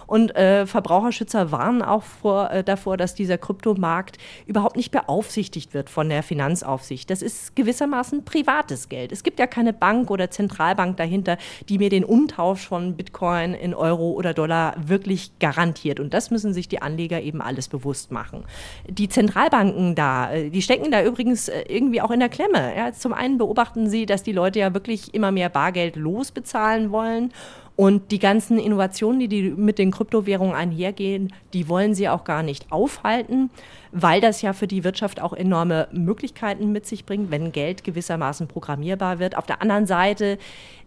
Und 0.09 0.35
äh, 0.35 0.67
Verbraucherschützer 0.67 1.53
warnen 1.53 1.83
auch 1.83 2.03
vor, 2.03 2.51
äh, 2.51 2.65
davor, 2.65 2.97
dass 2.97 3.15
dieser 3.15 3.39
Kryptomarkt 3.39 4.19
überhaupt 4.45 4.75
nicht 4.75 4.91
beaufsichtigt 4.91 5.73
wird 5.73 5.89
von 5.89 6.09
der 6.09 6.25
Finanzaufsicht. 6.25 7.09
Das 7.11 7.23
ist 7.23 7.55
gewissermaßen 7.55 8.25
privates 8.25 8.89
Geld. 8.89 9.13
Es 9.13 9.23
gibt 9.23 9.39
ja 9.39 9.47
keine 9.47 9.73
Bank 9.73 10.11
oder 10.11 10.29
Zentralbank 10.29 10.97
dahinter, 10.97 11.39
die 11.69 11.79
mir 11.79 11.91
den 11.91 12.03
Umtausch 12.03 12.67
von 12.67 12.97
Bitcoin 12.97 13.55
in 13.55 13.73
Euro 13.73 14.11
oder 14.11 14.35
Dollar 14.35 14.75
wirklich 14.85 15.31
garantiert. 15.39 16.01
Und 16.01 16.13
das 16.13 16.33
müssen 16.33 16.53
sich 16.53 16.67
die 16.67 16.83
Anleger 16.83 17.21
eben 17.21 17.41
alles 17.41 17.69
bewusst 17.69 18.11
machen. 18.11 18.43
Die 18.89 19.09
Zentralbanken 19.09 19.95
da, 20.01 20.33
äh, 20.33 20.51
die 20.51 20.63
stecken 20.63 20.91
da 20.91 21.05
übrigens 21.05 21.49
äh, 21.49 21.65
irgendwie 21.69 22.01
auch 22.01 22.11
in 22.11 22.21
der 22.21 22.31
Klemme. 22.31 22.75
Ja, 22.77 22.93
zum 22.93 23.13
einen 23.13 23.39
beobachten 23.39 23.89
sie, 23.89 24.07
dass 24.07 24.23
die 24.23 24.33
Leute 24.33 24.59
ja 24.59 24.73
wirklich 24.73 25.15
immer 25.15 25.31
mehr 25.31 25.51
Bargeld 25.51 25.97
losbezahlen 25.97 26.91
wollen 26.91 27.33
und 27.77 28.11
die 28.11 28.19
ganzen 28.19 28.59
Innovationen, 28.59 29.21
die, 29.21 29.29
die 29.29 29.43
mit 29.51 29.79
den 29.79 29.91
Kryptowährungen 29.91 30.55
einhergehen, 30.55 31.33
die 31.53 31.69
wollen 31.69 31.95
sie 31.95 32.09
auch 32.09 32.25
gar 32.25 32.43
nicht 32.43 32.73
aufhalten, 32.73 33.51
weil 33.93 34.21
das 34.21 34.43
ja 34.43 34.53
für 34.53 34.67
die 34.67 34.85
Wirtschaft 34.85 35.21
auch 35.21 35.33
enorme 35.33 35.89
Möglichkeiten 35.93 36.73
mit 36.73 36.87
sich 36.87 37.05
bringt, 37.05 37.31
wenn 37.31 37.53
Geld 37.53 37.85
gewissermaßen 37.85 38.49
programmierbar 38.49 39.19
wird. 39.19 39.37
Auf 39.37 39.47
der 39.47 39.63
anderen 39.63 39.87
Seite 39.87 40.39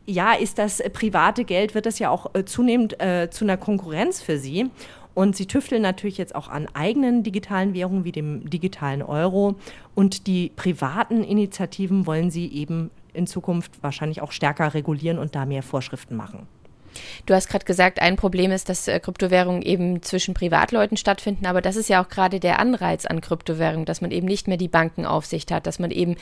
ja, 0.05 0.33
ist 0.33 0.57
das 0.57 0.83
private 0.91 1.45
Geld, 1.45 1.75
wird 1.75 1.85
das 1.85 1.97
ja 1.99 2.09
auch 2.09 2.33
äh, 2.35 2.45
zunehmend 2.45 3.01
äh, 3.01 3.29
zu 3.29 3.45
einer 3.45 3.57
Konkurrenz 3.57 4.21
für 4.21 4.37
sie. 4.37 4.69
Und 5.13 5.35
sie 5.35 5.45
tüfteln 5.45 5.81
natürlich 5.81 6.17
jetzt 6.17 6.35
auch 6.35 6.47
an 6.47 6.67
eigenen 6.73 7.23
digitalen 7.23 7.73
Währungen 7.73 8.03
wie 8.03 8.11
dem 8.11 8.49
digitalen 8.49 9.01
Euro. 9.01 9.55
Und 9.95 10.27
die 10.27 10.51
privaten 10.55 11.23
Initiativen 11.23 12.07
wollen 12.07 12.31
sie 12.31 12.47
eben 12.47 12.89
in 13.13 13.27
Zukunft 13.27 13.83
wahrscheinlich 13.83 14.21
auch 14.21 14.31
stärker 14.31 14.73
regulieren 14.73 15.19
und 15.19 15.35
da 15.35 15.45
mehr 15.45 15.63
Vorschriften 15.63 16.15
machen. 16.15 16.47
Du 17.25 17.33
hast 17.33 17.49
gerade 17.49 17.65
gesagt, 17.65 18.01
ein 18.01 18.15
Problem 18.15 18.51
ist, 18.51 18.69
dass 18.69 18.87
äh, 18.87 18.99
Kryptowährungen 18.99 19.61
eben 19.61 20.01
zwischen 20.01 20.33
Privatleuten 20.33 20.97
stattfinden, 20.97 21.45
aber 21.45 21.61
das 21.61 21.75
ist 21.75 21.89
ja 21.89 22.03
auch 22.03 22.09
gerade 22.09 22.39
der 22.39 22.59
Anreiz 22.59 23.05
an 23.05 23.21
Kryptowährungen, 23.21 23.85
dass 23.85 24.01
man 24.01 24.11
eben 24.11 24.27
nicht 24.27 24.47
mehr 24.47 24.57
die 24.57 24.67
Bankenaufsicht 24.67 25.51
hat, 25.51 25.67
dass 25.67 25.79
man 25.79 25.91
eben 25.91 26.15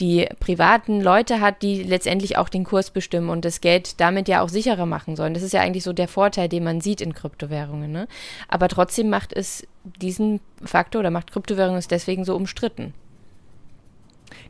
die 0.00 0.26
privaten 0.40 1.00
Leute 1.00 1.40
hat, 1.40 1.62
die 1.62 1.82
letztendlich 1.82 2.38
auch 2.38 2.48
den 2.48 2.64
Kurs 2.64 2.90
bestimmen 2.90 3.30
und 3.30 3.44
das 3.44 3.60
Geld 3.60 4.00
damit 4.00 4.28
ja 4.28 4.42
auch 4.42 4.48
sicherer 4.48 4.86
machen 4.86 5.16
sollen. 5.16 5.34
Das 5.34 5.42
ist 5.42 5.52
ja 5.52 5.60
eigentlich 5.60 5.84
so 5.84 5.92
der 5.92 6.08
Vorteil, 6.08 6.48
den 6.48 6.64
man 6.64 6.80
sieht 6.80 7.00
in 7.00 7.14
Kryptowährungen. 7.14 7.90
Ne? 7.92 8.08
Aber 8.48 8.68
trotzdem 8.68 9.08
macht 9.08 9.32
es 9.32 9.66
diesen 9.84 10.40
Faktor 10.64 11.00
oder 11.00 11.10
macht 11.10 11.32
Kryptowährungen 11.32 11.78
es 11.78 11.88
deswegen 11.88 12.24
so 12.24 12.34
umstritten. 12.34 12.94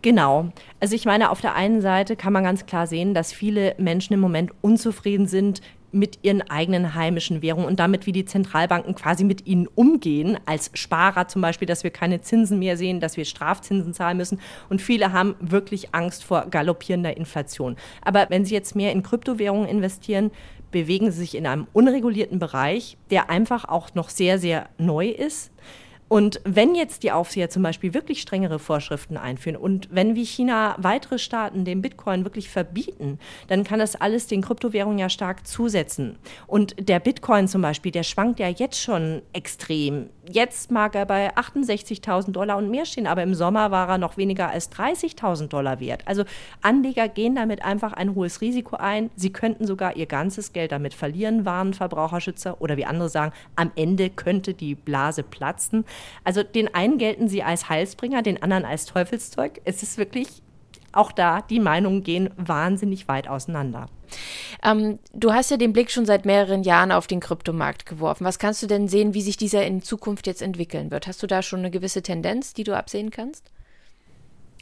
Genau. 0.06 0.52
Also 0.78 0.94
ich 0.94 1.04
meine, 1.04 1.30
auf 1.32 1.40
der 1.40 1.56
einen 1.56 1.80
Seite 1.80 2.14
kann 2.14 2.32
man 2.32 2.44
ganz 2.44 2.64
klar 2.64 2.86
sehen, 2.86 3.12
dass 3.12 3.32
viele 3.32 3.74
Menschen 3.76 4.12
im 4.12 4.20
Moment 4.20 4.52
unzufrieden 4.60 5.26
sind 5.26 5.62
mit 5.90 6.20
ihren 6.22 6.42
eigenen 6.48 6.94
heimischen 6.94 7.42
Währungen 7.42 7.66
und 7.66 7.80
damit, 7.80 8.06
wie 8.06 8.12
die 8.12 8.24
Zentralbanken 8.24 8.94
quasi 8.94 9.24
mit 9.24 9.48
ihnen 9.48 9.66
umgehen, 9.66 10.38
als 10.46 10.70
Sparer 10.74 11.26
zum 11.26 11.42
Beispiel, 11.42 11.66
dass 11.66 11.82
wir 11.82 11.90
keine 11.90 12.20
Zinsen 12.20 12.60
mehr 12.60 12.76
sehen, 12.76 13.00
dass 13.00 13.16
wir 13.16 13.24
Strafzinsen 13.24 13.94
zahlen 13.94 14.16
müssen. 14.16 14.38
Und 14.68 14.80
viele 14.80 15.10
haben 15.10 15.34
wirklich 15.40 15.92
Angst 15.92 16.22
vor 16.22 16.46
galoppierender 16.52 17.16
Inflation. 17.16 17.74
Aber 18.00 18.26
wenn 18.28 18.44
sie 18.44 18.54
jetzt 18.54 18.76
mehr 18.76 18.92
in 18.92 19.02
Kryptowährungen 19.02 19.68
investieren, 19.68 20.30
bewegen 20.70 21.10
sie 21.10 21.18
sich 21.18 21.34
in 21.34 21.48
einem 21.48 21.66
unregulierten 21.72 22.38
Bereich, 22.38 22.96
der 23.10 23.28
einfach 23.28 23.64
auch 23.64 23.92
noch 23.96 24.10
sehr, 24.10 24.38
sehr 24.38 24.68
neu 24.78 25.08
ist 25.08 25.50
Und 26.08 26.40
wenn 26.44 26.74
jetzt 26.76 27.02
die 27.02 27.10
Aufseher 27.10 27.50
zum 27.50 27.62
Beispiel 27.62 27.92
wirklich 27.92 28.20
strengere 28.20 28.58
Vorschriften 28.58 29.16
einführen 29.16 29.56
und 29.56 29.88
wenn 29.90 30.14
wie 30.14 30.24
China 30.24 30.76
weitere 30.78 31.18
Staaten 31.18 31.64
den 31.64 31.82
Bitcoin 31.82 32.24
wirklich 32.24 32.48
verbieten, 32.48 33.18
dann 33.48 33.64
kann 33.64 33.80
das 33.80 33.96
alles 33.96 34.28
den 34.28 34.42
Kryptowährungen 34.42 34.98
ja 34.98 35.08
stark 35.08 35.46
zusetzen. 35.46 36.16
Und 36.46 36.76
der 36.78 37.00
Bitcoin 37.00 37.48
zum 37.48 37.60
Beispiel, 37.60 37.90
der 37.90 38.04
schwankt 38.04 38.38
ja 38.38 38.48
jetzt 38.48 38.80
schon 38.80 39.22
extrem. 39.32 40.08
Jetzt 40.30 40.70
mag 40.70 40.94
er 40.94 41.06
bei 41.06 41.34
68.000 41.36 42.32
Dollar 42.32 42.56
und 42.56 42.70
mehr 42.70 42.84
stehen, 42.84 43.06
aber 43.06 43.22
im 43.22 43.34
Sommer 43.34 43.70
war 43.70 43.88
er 43.88 43.98
noch 43.98 44.16
weniger 44.16 44.48
als 44.48 44.70
30.000 44.72 45.48
Dollar 45.48 45.80
wert. 45.80 46.02
Also 46.06 46.24
Anleger 46.62 47.08
gehen 47.08 47.34
damit 47.34 47.64
einfach 47.64 47.92
ein 47.92 48.14
hohes 48.14 48.40
Risiko 48.40 48.76
ein. 48.76 49.10
Sie 49.16 49.32
könnten 49.32 49.66
sogar 49.66 49.96
ihr 49.96 50.06
ganzes 50.06 50.52
Geld 50.52 50.72
damit 50.72 50.94
verlieren, 50.94 51.44
warnen 51.44 51.74
Verbraucherschützer. 51.74 52.60
Oder 52.60 52.76
wie 52.76 52.84
andere 52.84 53.08
sagen, 53.08 53.32
am 53.56 53.72
Ende 53.76 54.10
könnte 54.10 54.54
die 54.54 54.74
Blase 54.74 55.22
platzen. 55.22 55.84
Also 56.24 56.42
den 56.42 56.74
einen 56.74 56.98
gelten 56.98 57.28
sie 57.28 57.42
als 57.42 57.68
Heilsbringer, 57.68 58.22
den 58.22 58.42
anderen 58.42 58.64
als 58.64 58.86
Teufelszeug. 58.86 59.60
Es 59.64 59.82
ist 59.82 59.98
wirklich 59.98 60.42
auch 60.92 61.12
da, 61.12 61.42
die 61.42 61.60
Meinungen 61.60 62.02
gehen 62.02 62.30
wahnsinnig 62.36 63.06
weit 63.06 63.28
auseinander. 63.28 63.86
Ähm, 64.62 64.98
du 65.12 65.32
hast 65.32 65.50
ja 65.50 65.56
den 65.56 65.72
Blick 65.72 65.90
schon 65.90 66.06
seit 66.06 66.24
mehreren 66.24 66.62
Jahren 66.62 66.92
auf 66.92 67.06
den 67.06 67.20
Kryptomarkt 67.20 67.86
geworfen. 67.86 68.24
Was 68.24 68.38
kannst 68.38 68.62
du 68.62 68.66
denn 68.66 68.88
sehen, 68.88 69.14
wie 69.14 69.20
sich 69.20 69.36
dieser 69.36 69.66
in 69.66 69.82
Zukunft 69.82 70.26
jetzt 70.26 70.42
entwickeln 70.42 70.90
wird? 70.90 71.06
Hast 71.06 71.22
du 71.22 71.26
da 71.26 71.42
schon 71.42 71.60
eine 71.60 71.70
gewisse 71.70 72.02
Tendenz, 72.02 72.54
die 72.54 72.64
du 72.64 72.76
absehen 72.76 73.10
kannst? 73.10 73.50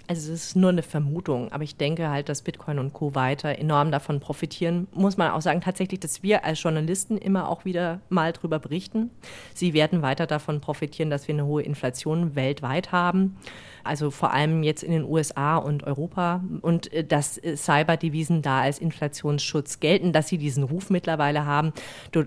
Also 0.06 0.32
es 0.32 0.44
ist 0.44 0.56
nur 0.56 0.70
eine 0.70 0.82
Vermutung, 0.82 1.50
aber 1.50 1.64
ich 1.64 1.76
denke 1.76 2.10
halt, 2.10 2.28
dass 2.28 2.42
Bitcoin 2.42 2.78
und 2.78 2.92
Co. 2.92 3.14
weiter 3.14 3.58
enorm 3.58 3.90
davon 3.90 4.20
profitieren. 4.20 4.86
Muss 4.92 5.16
man 5.16 5.30
auch 5.30 5.40
sagen, 5.40 5.62
tatsächlich, 5.62 6.00
dass 6.00 6.22
wir 6.22 6.44
als 6.44 6.62
Journalisten 6.62 7.16
immer 7.16 7.48
auch 7.48 7.64
wieder 7.64 8.00
mal 8.10 8.32
drüber 8.32 8.58
berichten. 8.58 9.10
Sie 9.54 9.72
werden 9.72 10.02
weiter 10.02 10.26
davon 10.26 10.60
profitieren, 10.60 11.08
dass 11.08 11.26
wir 11.26 11.34
eine 11.34 11.46
hohe 11.46 11.62
Inflation 11.62 12.34
weltweit 12.34 12.92
haben 12.92 13.36
also 13.84 14.10
vor 14.10 14.32
allem 14.32 14.62
jetzt 14.62 14.82
in 14.82 14.92
den 14.92 15.04
USA 15.04 15.56
und 15.56 15.84
Europa 15.84 16.42
und 16.62 16.92
äh, 16.92 17.04
dass 17.04 17.38
äh, 17.38 17.56
Cyberdevisen 17.56 18.42
da 18.42 18.62
als 18.62 18.78
Inflationsschutz 18.78 19.80
gelten, 19.80 20.12
dass 20.12 20.28
sie 20.28 20.38
diesen 20.38 20.64
Ruf 20.64 20.90
mittlerweile 20.90 21.46
haben, 21.46 21.72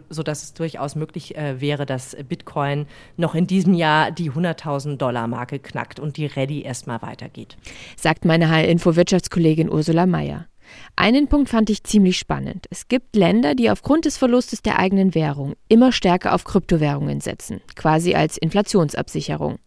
sodass 0.09 0.43
es 0.43 0.53
durchaus 0.53 0.95
möglich 0.95 1.37
äh, 1.37 1.59
wäre, 1.59 1.85
dass 1.85 2.15
Bitcoin 2.27 2.85
noch 3.17 3.35
in 3.35 3.47
diesem 3.47 3.73
Jahr 3.73 4.11
die 4.11 4.31
100.000 4.31 4.97
Dollar 4.97 5.27
Marke 5.27 5.59
knackt 5.59 5.99
und 5.99 6.17
die 6.17 6.25
Ready 6.25 6.61
erstmal 6.61 7.01
weitergeht. 7.01 7.57
Sagt 7.95 8.25
meine 8.25 8.49
HR-Info-Wirtschaftskollegin 8.49 9.69
Ursula 9.69 10.05
Mayer. 10.05 10.47
Einen 10.95 11.27
Punkt 11.27 11.49
fand 11.49 11.69
ich 11.69 11.83
ziemlich 11.83 12.17
spannend. 12.17 12.65
Es 12.69 12.87
gibt 12.87 13.15
Länder, 13.15 13.55
die 13.55 13.69
aufgrund 13.69 14.05
des 14.05 14.17
Verlustes 14.17 14.61
der 14.61 14.79
eigenen 14.79 15.15
Währung 15.15 15.53
immer 15.69 15.91
stärker 15.91 16.33
auf 16.33 16.43
Kryptowährungen 16.43 17.21
setzen, 17.21 17.61
quasi 17.75 18.15
als 18.15 18.37
Inflationsabsicherung. 18.37 19.59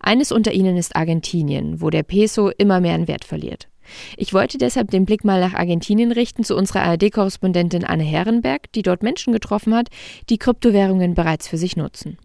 Eines 0.00 0.32
unter 0.32 0.52
ihnen 0.52 0.76
ist 0.76 0.96
Argentinien, 0.96 1.80
wo 1.80 1.90
der 1.90 2.02
Peso 2.02 2.50
immer 2.50 2.80
mehr 2.80 2.94
an 2.94 3.08
Wert 3.08 3.24
verliert. 3.24 3.68
Ich 4.16 4.32
wollte 4.32 4.58
deshalb 4.58 4.90
den 4.90 5.04
Blick 5.04 5.24
mal 5.24 5.40
nach 5.40 5.54
Argentinien 5.54 6.12
richten 6.12 6.44
zu 6.44 6.56
unserer 6.56 6.82
ARD-Korrespondentin 6.82 7.84
Anne 7.84 8.04
Herrenberg, 8.04 8.72
die 8.72 8.82
dort 8.82 9.02
Menschen 9.02 9.32
getroffen 9.32 9.74
hat, 9.74 9.88
die 10.30 10.38
Kryptowährungen 10.38 11.14
bereits 11.14 11.48
für 11.48 11.58
sich 11.58 11.76
nutzen. 11.76 12.18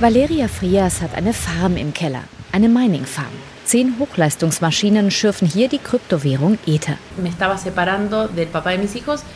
Valeria 0.00 0.48
Frias 0.48 1.02
hat 1.02 1.14
eine 1.14 1.34
Farm 1.34 1.76
im 1.76 1.92
Keller, 1.92 2.24
eine 2.52 2.70
Mining 2.70 3.04
Farm. 3.04 3.26
Zehn 3.70 4.00
Hochleistungsmaschinen 4.00 5.12
schürfen 5.12 5.46
hier 5.46 5.68
die 5.68 5.78
Kryptowährung 5.78 6.58
Ether. 6.66 6.96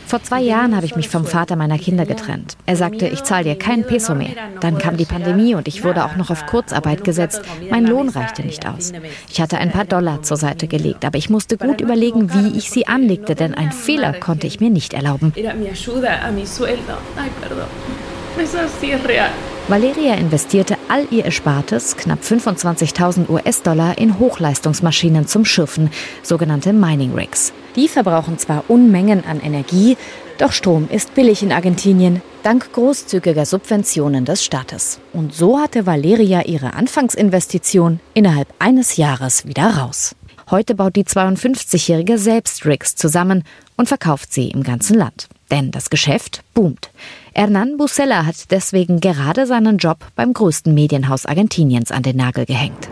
Vor 0.07 0.23
zwei 0.23 0.41
Jahren 0.41 0.75
habe 0.75 0.85
ich 0.85 0.97
mich 0.97 1.07
vom 1.07 1.25
Vater 1.25 1.55
meiner 1.55 1.77
Kinder 1.77 2.05
getrennt. 2.05 2.57
Er 2.65 2.75
sagte, 2.75 3.07
ich 3.07 3.23
zahle 3.23 3.45
dir 3.45 3.55
keinen 3.55 3.85
Peso 3.85 4.13
mehr. 4.13 4.31
Dann 4.59 4.77
kam 4.77 4.97
die 4.97 5.05
Pandemie 5.05 5.55
und 5.55 5.69
ich 5.69 5.85
wurde 5.85 6.03
auch 6.03 6.17
noch 6.17 6.31
auf 6.31 6.47
Kurzarbeit 6.47 7.05
gesetzt. 7.05 7.43
Mein 7.71 7.85
Lohn 7.85 8.09
reichte 8.09 8.41
nicht 8.41 8.67
aus. 8.67 8.91
Ich 9.29 9.39
hatte 9.39 9.57
ein 9.57 9.71
paar 9.71 9.85
Dollar 9.85 10.21
zur 10.21 10.35
Seite 10.35 10.67
gelegt, 10.67 11.05
aber 11.05 11.17
ich 11.17 11.29
musste 11.29 11.55
gut 11.55 11.79
überlegen, 11.79 12.33
wie 12.33 12.57
ich 12.57 12.69
sie 12.69 12.87
anlegte, 12.87 13.35
denn 13.35 13.53
ein 13.53 13.71
Fehler 13.71 14.11
konnte 14.11 14.47
ich 14.47 14.59
mir 14.59 14.69
nicht 14.69 14.93
erlauben. 14.93 15.31
Valeria 19.67 20.13
investierte 20.13 20.77
all 20.89 21.07
ihr 21.09 21.25
Erspartes, 21.25 21.97
knapp 21.97 22.19
25.000 22.21 23.29
US-Dollar, 23.29 23.97
in 23.97 24.19
Hochleistungsmaschinen 24.19 25.25
zum 25.25 25.43
Schürfen, 25.43 25.89
sogenannte 26.21 26.71
Mining 26.71 27.15
Rigs. 27.15 27.51
Die 27.75 27.87
verbrauchen 27.87 28.37
zwar 28.37 28.65
Unmengen 28.67 29.25
an 29.25 29.41
Energie, 29.41 29.97
doch 30.37 30.51
Strom 30.51 30.87
ist 30.91 31.15
billig 31.15 31.41
in 31.41 31.51
Argentinien, 31.51 32.21
dank 32.43 32.73
großzügiger 32.73 33.47
Subventionen 33.47 34.23
des 34.23 34.45
Staates. 34.45 34.99
Und 35.13 35.33
so 35.33 35.57
hatte 35.59 35.87
Valeria 35.87 36.43
ihre 36.43 36.75
Anfangsinvestition 36.75 37.99
innerhalb 38.13 38.53
eines 38.59 38.97
Jahres 38.97 39.47
wieder 39.47 39.77
raus. 39.77 40.15
Heute 40.51 40.75
baut 40.75 40.95
die 40.95 41.05
52-Jährige 41.05 42.19
selbst 42.19 42.67
Rigs 42.67 42.95
zusammen 42.95 43.43
und 43.77 43.87
verkauft 43.87 44.31
sie 44.31 44.49
im 44.49 44.61
ganzen 44.61 44.95
Land. 44.95 45.27
Denn 45.49 45.71
das 45.71 45.89
Geschäft 45.89 46.43
boomt. 46.53 46.91
Hernán 47.37 47.75
Busella 47.75 48.25
hat 48.25 48.49
deswegen 48.49 49.01
gerade 49.01 49.45
seinen 49.45 49.77
Job 49.77 49.97
beim 50.15 50.31
größten 50.31 50.73
Medienhaus 50.73 51.25
Argentiniens 51.25 51.91
an 51.91 52.01
den 52.01 52.15
Nagel 52.15 52.45
gehängt. 52.45 52.87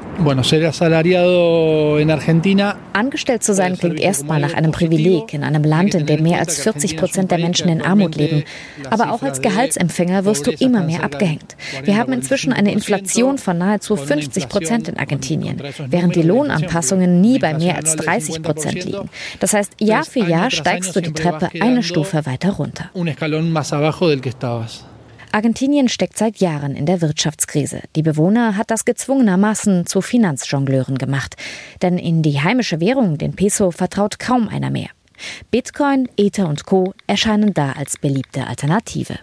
Angestellt 2.94 3.44
zu 3.44 3.54
sein 3.54 3.78
klingt 3.78 4.00
erstmal 4.00 4.40
nach 4.40 4.54
einem 4.54 4.72
Privileg 4.72 5.34
in 5.34 5.44
einem 5.44 5.64
Land, 5.64 5.96
in 5.96 6.06
dem 6.06 6.24
mehr 6.24 6.40
als 6.40 6.60
40 6.60 6.98
Prozent 6.98 7.32
der 7.32 7.40
Menschen 7.40 7.68
in 7.68 7.82
Armut 7.82 8.16
leben. 8.16 8.44
Aber 8.90 9.12
auch 9.12 9.24
als 9.24 9.42
Gehaltsempfänger 9.42 10.26
wirst 10.26 10.46
du 10.46 10.52
immer 10.52 10.84
mehr 10.84 11.04
abgehängt. 11.04 11.56
Wir 11.84 11.98
haben 11.98 12.14
inzwischen 12.14 12.54
eine 12.54 12.72
Inflation 12.72 13.38
von 13.38 13.58
nahezu 13.58 13.96
50 13.96 14.50
Prozent 14.50 14.88
in 14.88 14.98
Argentinien, 14.98 15.62
während 15.88 16.16
die 16.16 16.22
Lohnanpassungen 16.22 17.20
nie 17.22 17.40
bei 17.40 17.56
mehr 17.56 17.78
als 17.78 17.96
30 17.96 18.44
Prozent 18.44 18.84
liegen. 18.86 19.10
Das 19.40 19.54
heißt, 19.54 19.74
Jahr 19.80 20.04
für 20.04 20.20
Jahr 20.20 20.52
steigst 20.52 20.96
du 20.96 21.02
die 21.02 21.14
Treppe 21.14 21.50
eine 21.60 21.82
Stufe 21.82 22.26
weiter 22.26 22.52
runter. 22.52 22.92
Argentinien 25.32 25.90
steckt 25.90 26.18
seit 26.18 26.38
Jahren 26.38 26.76
in 26.76 26.86
der 26.86 27.02
Wirtschaftskrise. 27.02 27.82
Die 27.96 28.04
Bewohner 28.04 28.56
hat 28.56 28.70
das 28.70 28.86
gezwungenermaßen 28.86 29.88
zu 29.88 30.02
Finanzjongleuren 30.02 30.98
gemacht. 30.98 31.36
Denn 31.82 31.98
in 31.98 32.22
die 32.22 32.40
heimische 32.40 32.80
Währung, 32.80 33.18
den 33.18 33.34
Peso, 33.34 33.72
vertraut 33.72 34.20
kaum 34.20 34.48
einer 34.48 34.70
mehr. 34.70 34.90
Bitcoin, 35.50 36.08
Ether 36.18 36.48
und 36.48 36.66
Co. 36.66 36.94
erscheinen 37.08 37.54
da 37.54 37.72
als 37.72 37.98
beliebte 37.98 38.46
Alternative. 38.46 39.18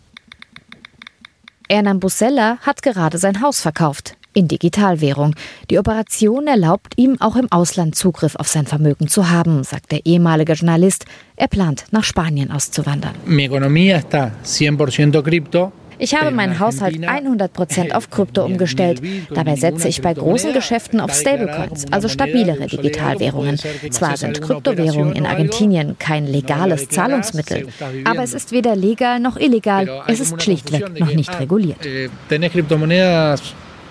Hernán 1.68 2.00
Busella 2.00 2.58
hat 2.62 2.82
gerade 2.82 3.18
sein 3.18 3.40
Haus 3.40 3.60
verkauft 3.60 4.16
in 4.32 4.48
Digitalwährung. 4.48 5.34
Die 5.70 5.78
Operation 5.78 6.46
erlaubt 6.46 6.94
ihm 6.96 7.20
auch 7.20 7.36
im 7.36 7.50
Ausland 7.50 7.94
Zugriff 7.94 8.36
auf 8.36 8.48
sein 8.48 8.66
Vermögen 8.66 9.08
zu 9.08 9.30
haben, 9.30 9.64
sagt 9.64 9.92
der 9.92 10.06
ehemalige 10.06 10.52
Journalist. 10.54 11.04
Er 11.36 11.48
plant, 11.48 11.84
nach 11.90 12.04
Spanien 12.04 12.50
auszuwandern. 12.50 13.14
Mi 13.26 13.44
economía 13.44 13.96
está 13.98 14.32
100% 14.44 15.22
cripto. 15.22 15.72
Ich 16.00 16.14
habe 16.14 16.30
meinen 16.30 16.58
Haushalt 16.58 16.96
100% 16.96 17.92
auf 17.92 18.10
Krypto 18.10 18.44
umgestellt. 18.46 19.02
Dabei 19.32 19.56
setze 19.56 19.86
ich 19.86 20.00
bei 20.00 20.14
großen 20.14 20.54
Geschäften 20.54 20.98
auf 20.98 21.12
Stablecoins, 21.14 21.92
also 21.92 22.08
stabilere 22.08 22.66
Digitalwährungen. 22.66 23.58
Zwar 23.90 24.16
sind 24.16 24.40
Kryptowährungen 24.40 25.14
in 25.14 25.26
Argentinien 25.26 25.98
kein 25.98 26.26
legales 26.26 26.88
Zahlungsmittel, 26.88 27.68
aber 28.04 28.22
es 28.22 28.32
ist 28.32 28.50
weder 28.50 28.74
legal 28.74 29.20
noch 29.20 29.36
illegal. 29.36 30.02
Es 30.06 30.20
ist 30.20 30.42
schlichtweg 30.42 30.98
noch 30.98 31.14
nicht 31.14 31.38
reguliert. 31.38 31.86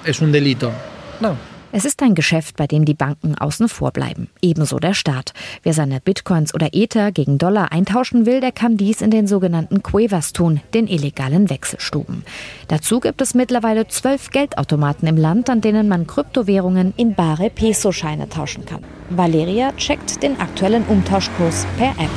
es 0.06 0.22
un 0.22 0.32
delito. 0.32 0.72
No, 1.20 1.36
es 1.72 1.86
ist 1.86 2.02
ein 2.02 2.16
Geschäft, 2.16 2.58
bei 2.58 2.66
dem 2.66 2.86
die 2.86 2.94
Banken 2.94 3.36
außen 3.36 3.70
vor 3.70 3.92
bleiben. 3.92 4.30
Ebenso 4.42 4.80
der 4.80 4.94
Staat. 4.94 5.34
Wer 5.62 5.74
seine 5.74 6.00
Bitcoins 6.02 6.54
oder 6.54 6.70
Ether 6.74 7.12
gegen 7.12 7.38
Dollar 7.38 7.72
eintauschen 7.72 8.26
will, 8.26 8.42
der 8.42 8.52
kann 8.52 8.78
dies 8.78 9.02
in 9.02 9.12
den 9.12 9.28
sogenannten 9.28 9.84
Cuevas 9.84 10.34
tun, 10.34 10.62
den 10.74 10.88
illegalen 10.88 11.50
Wechselstuben. 11.50 12.24
Dazu 12.68 13.00
gibt 13.00 13.22
es 13.22 13.36
mittlerweile 13.36 13.88
zwölf 13.88 14.32
Geldautomaten 14.32 15.08
im 15.08 15.18
Land, 15.18 15.50
an 15.50 15.62
denen 15.62 15.88
man 15.88 16.08
Kryptowährungen 16.08 16.94
in 16.98 17.14
bare 17.14 17.50
Peso-Scheine 17.50 18.30
tauschen 18.30 18.66
kann. 18.66 18.84
Valeria 19.10 19.72
checkt 19.74 20.22
den 20.22 20.40
aktuellen 20.40 20.84
Umtauschkurs 20.86 21.66
per 21.78 21.90
App. 21.92 22.10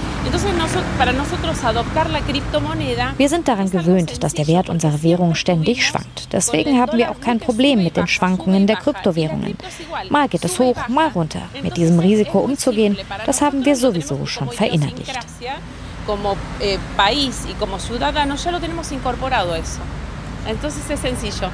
Wir 3.18 3.28
sind 3.28 3.48
daran 3.48 3.70
gewöhnt, 3.70 4.22
dass 4.22 4.34
der 4.34 4.46
Wert 4.46 4.68
unserer 4.68 5.02
Währung 5.02 5.34
ständig 5.34 5.86
schwankt. 5.86 6.32
Deswegen 6.32 6.78
haben 6.78 6.98
wir 6.98 7.10
auch 7.10 7.20
kein 7.20 7.40
Problem 7.40 7.82
mit 7.82 7.96
den 7.96 8.06
Schwankungen 8.06 8.66
der 8.66 8.76
Kryptowährungen. 9.42 10.12
Mal 10.12 10.28
geht 10.28 10.44
es 10.44 10.58
hoch, 10.58 10.88
mal 10.88 11.08
runter. 11.08 11.42
Mit 11.62 11.76
diesem 11.76 11.98
Risiko 11.98 12.40
umzugehen, 12.40 12.96
das 13.26 13.40
haben 13.40 13.64
wir 13.64 13.76
sowieso 13.76 14.26
schon 14.26 14.50
verinnerlicht. 14.50 15.18
Como 16.06 16.36
eh, 16.60 16.78
país 16.96 17.46
y 17.48 17.54
como 17.54 17.78
ciudadanos 17.78 18.42
ya 18.44 18.50
lo 18.50 18.58
tenemos 18.58 18.90
incorporado 18.90 19.54
eso. 19.54 19.80
Entonces 20.46 20.82
es 20.90 21.00
sencillo 21.00 21.48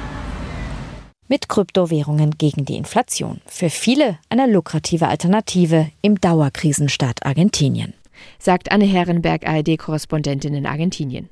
mit 1.29 1.47
Kryptowährungen 1.47 2.31
gegen 2.37 2.65
die 2.65 2.75
Inflation. 2.75 3.39
Für 3.45 3.69
viele 3.69 4.17
eine 4.29 4.47
lukrative 4.47 5.07
Alternative 5.07 5.91
im 6.01 6.19
Dauerkrisenstaat 6.19 7.25
Argentinien. 7.25 7.93
Sagt 8.39 8.71
Anne 8.71 8.85
Herrenberg, 8.85 9.47
ARD-Korrespondentin 9.47 10.55
in 10.55 10.65
Argentinien. 10.65 11.29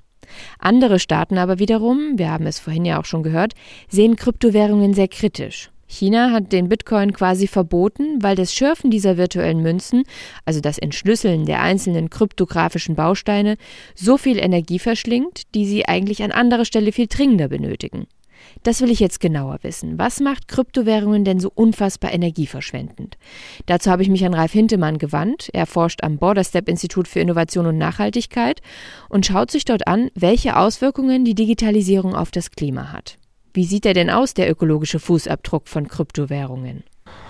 Andere 0.60 1.00
Staaten 1.00 1.38
aber 1.38 1.60
wiederum, 1.60 2.17
wir 2.17 2.30
haben 2.30 2.46
es 2.46 2.60
vorhin 2.60 2.86
ja 2.86 3.00
auch 3.00 3.06
schon 3.06 3.24
gehört, 3.24 3.54
sehen 3.89 4.15
Kryptowährungen 4.15 4.93
sehr 4.93 5.08
kritisch. 5.08 5.72
China 5.88 6.32
hat 6.32 6.52
den 6.52 6.69
Bitcoin 6.69 7.13
quasi 7.13 7.47
verboten, 7.47 8.21
weil 8.21 8.36
das 8.36 8.54
Schürfen 8.54 8.91
dieser 8.91 9.17
virtuellen 9.17 9.62
Münzen, 9.62 10.04
also 10.45 10.60
das 10.60 10.78
Entschlüsseln 10.78 11.45
der 11.45 11.62
einzelnen 11.62 12.10
kryptografischen 12.10 12.95
Bausteine, 12.95 13.58
so 13.95 14.17
viel 14.17 14.38
Energie 14.38 14.80
verschlingt, 14.80 15.43
die 15.56 15.65
sie 15.65 15.88
eigentlich 15.88 16.21
an 16.23 16.32
anderer 16.32 16.65
Stelle 16.65 16.91
viel 16.91 17.08
dringender 17.08 17.47
benötigen. 17.47 18.08
Das 18.63 18.82
will 18.82 18.91
ich 18.91 19.00
jetzt 19.00 19.19
genauer 19.19 19.60
wissen. 19.62 19.97
Was 19.97 20.19
macht 20.19 20.47
Kryptowährungen 20.47 21.23
denn 21.23 21.39
so 21.39 21.52
unfassbar 21.54 22.13
energieverschwendend? 22.13 23.17
Dazu 23.65 23.89
habe 23.89 24.04
ich 24.04 24.10
mich 24.10 24.26
an 24.26 24.34
Ralf 24.34 24.52
Hintemann 24.52 24.97
gewandt. 24.97 25.50
Er 25.54 25.65
forscht 25.65 26.04
am 26.04 26.17
Borderstep 26.17 26.67
Institut 26.69 27.08
für 27.08 27.19
Innovation 27.19 27.65
und 27.65 27.78
Nachhaltigkeit 27.78 28.62
und 29.10 29.26
schaut 29.26 29.52
sich 29.52 29.65
dort 29.65 29.88
an, 29.88 30.10
welche 30.15 30.58
Auswirkungen 30.58 31.26
die 31.26 31.36
Digitalisierung 31.36 32.15
auf 32.15 32.32
das 32.32 32.52
Klima 32.52 32.91
hat. 32.91 33.17
Wie 33.54 33.66
sieht 33.66 33.86
er 33.86 33.94
denn 33.94 34.10
aus, 34.10 34.34
der 34.34 34.50
ökologische 34.50 35.00
Fußabdruck 35.00 35.68
von 35.68 35.88
Kryptowährungen? 35.88 36.84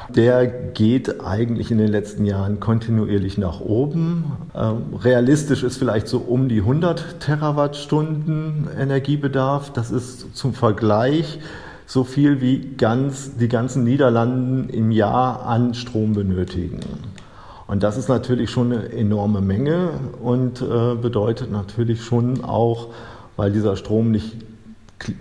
Der 0.09 0.47
geht 0.47 1.21
eigentlich 1.21 1.69
in 1.69 1.77
den 1.77 1.89
letzten 1.89 2.25
Jahren 2.25 2.59
kontinuierlich 2.59 3.37
nach 3.37 3.59
oben. 3.59 4.31
Ähm, 4.55 4.95
realistisch 4.95 5.63
ist 5.63 5.77
vielleicht 5.77 6.07
so 6.07 6.19
um 6.19 6.47
die 6.47 6.59
100 6.59 7.19
Terawattstunden 7.19 8.69
Energiebedarf. 8.77 9.73
Das 9.73 9.91
ist 9.91 10.35
zum 10.35 10.53
Vergleich 10.53 11.39
so 11.85 12.03
viel 12.03 12.41
wie 12.41 12.75
ganz, 12.77 13.35
die 13.37 13.49
ganzen 13.49 13.83
Niederlanden 13.83 14.69
im 14.69 14.91
Jahr 14.91 15.45
an 15.45 15.73
Strom 15.73 16.13
benötigen. 16.13 16.79
Und 17.67 17.83
das 17.83 17.97
ist 17.97 18.07
natürlich 18.07 18.49
schon 18.49 18.71
eine 18.71 18.89
enorme 18.93 19.41
Menge 19.41 19.91
und 20.21 20.61
äh, 20.61 20.95
bedeutet 20.95 21.51
natürlich 21.51 22.01
schon 22.01 22.43
auch, 22.43 22.87
weil 23.35 23.51
dieser 23.51 23.75
Strom 23.75 24.11
nicht 24.11 24.37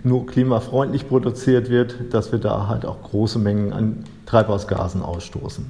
nur 0.03 0.25
klimafreundlich 0.25 1.07
produziert 1.07 1.69
wird, 1.69 1.95
dass 2.11 2.31
wir 2.31 2.39
da 2.39 2.67
halt 2.67 2.85
auch 2.85 3.01
große 3.03 3.39
Mengen 3.39 3.73
an 3.73 4.03
Treibhausgasen 4.25 5.01
ausstoßen. 5.01 5.65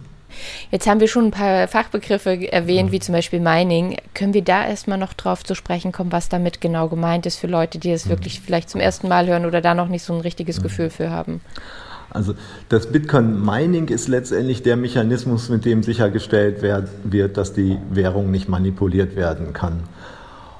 Jetzt 0.72 0.88
haben 0.88 1.00
wir 1.00 1.08
schon 1.08 1.26
ein 1.26 1.32
paar 1.32 1.68
Fachbegriffe 1.68 2.52
erwähnt, 2.52 2.92
wie 2.92 3.00
zum 3.00 3.14
Beispiel 3.14 3.40
Mining. 3.40 3.98
Können 4.14 4.34
wir 4.34 4.44
da 4.44 4.68
erstmal 4.68 4.98
noch 4.98 5.14
drauf 5.14 5.44
zu 5.44 5.56
sprechen 5.56 5.92
kommen, 5.92 6.12
was 6.12 6.30
damit 6.30 6.62
genau 6.62 6.90
gemeint 6.90 7.26
ist 7.26 7.38
für 7.38 7.48
Leute, 7.48 7.80
die 7.80 7.92
es 7.92 8.10
wirklich 8.10 8.42
vielleicht 8.42 8.70
zum 8.70 8.82
ersten 8.82 9.08
Mal 9.08 9.28
hören 9.28 9.46
oder 9.46 9.62
da 9.62 9.74
noch 9.74 9.88
nicht 9.88 10.04
so 10.04 10.14
ein 10.14 10.22
richtiges. 10.22 10.62
Gefühl 10.62 10.90
für 10.90 11.10
haben? 11.10 11.42
Also 12.10 12.34
das 12.70 12.92
Bitcoin 12.92 13.44
Mining 13.44 13.90
ist 13.90 14.08
letztendlich 14.08 14.64
der 14.64 14.78
Mechanismus, 14.78 15.50
mit 15.50 15.66
dem 15.66 15.84
sichergestellt 15.84 16.62
wird, 16.62 17.38
dass 17.38 17.54
die 17.54 17.78
Währung 17.90 18.32
nicht 18.32 18.50
manipuliert 18.50 19.16
werden 19.16 19.54
kann. 19.54 19.84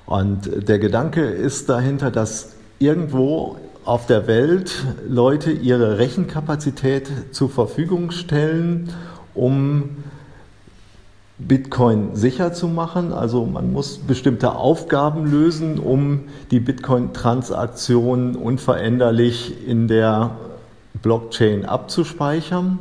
Und 0.06 0.68
der 0.70 0.80
Gedanke 0.80 1.22
ist 1.26 1.70
dahinter, 1.70 2.12
dass 2.12 2.57
irgendwo 2.80 3.58
auf 3.86 4.06
der 4.06 4.28
Welt 4.28 4.86
Leute 5.08 5.52
ihre 5.52 5.98
Rechenkapazität 5.98 7.10
zur 7.32 7.50
Verfügung 7.50 8.12
stellen, 8.12 8.94
um 9.34 10.04
Bitcoin 11.40 12.16
sicher 12.16 12.52
zu 12.52 12.68
machen. 12.68 13.14
Also 13.14 13.46
man 13.46 13.72
muss 13.72 14.00
bestimmte 14.00 14.56
Aufgaben 14.56 15.30
lösen, 15.30 15.80
um 15.80 16.24
die 16.52 16.60
Bitcoin-Transaktion 16.60 18.36
unveränderlich 18.36 19.68
in 19.68 19.88
der 19.88 20.32
Blockchain 21.02 21.66
abzuspeichern. 21.66 22.80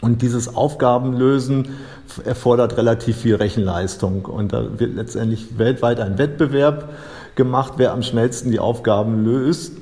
Und 0.00 0.22
dieses 0.22 0.54
Aufgabenlösen 0.54 1.68
erfordert 2.24 2.76
relativ 2.76 3.18
viel 3.18 3.36
Rechenleistung. 3.36 4.24
Und 4.24 4.52
da 4.52 4.78
wird 4.78 4.96
letztendlich 4.96 5.58
weltweit 5.58 6.00
ein 6.00 6.18
Wettbewerb 6.18 6.90
gemacht, 7.36 7.74
wer 7.76 7.92
am 7.92 8.02
schnellsten 8.02 8.50
die 8.50 8.58
Aufgaben 8.58 9.24
löst 9.24 9.72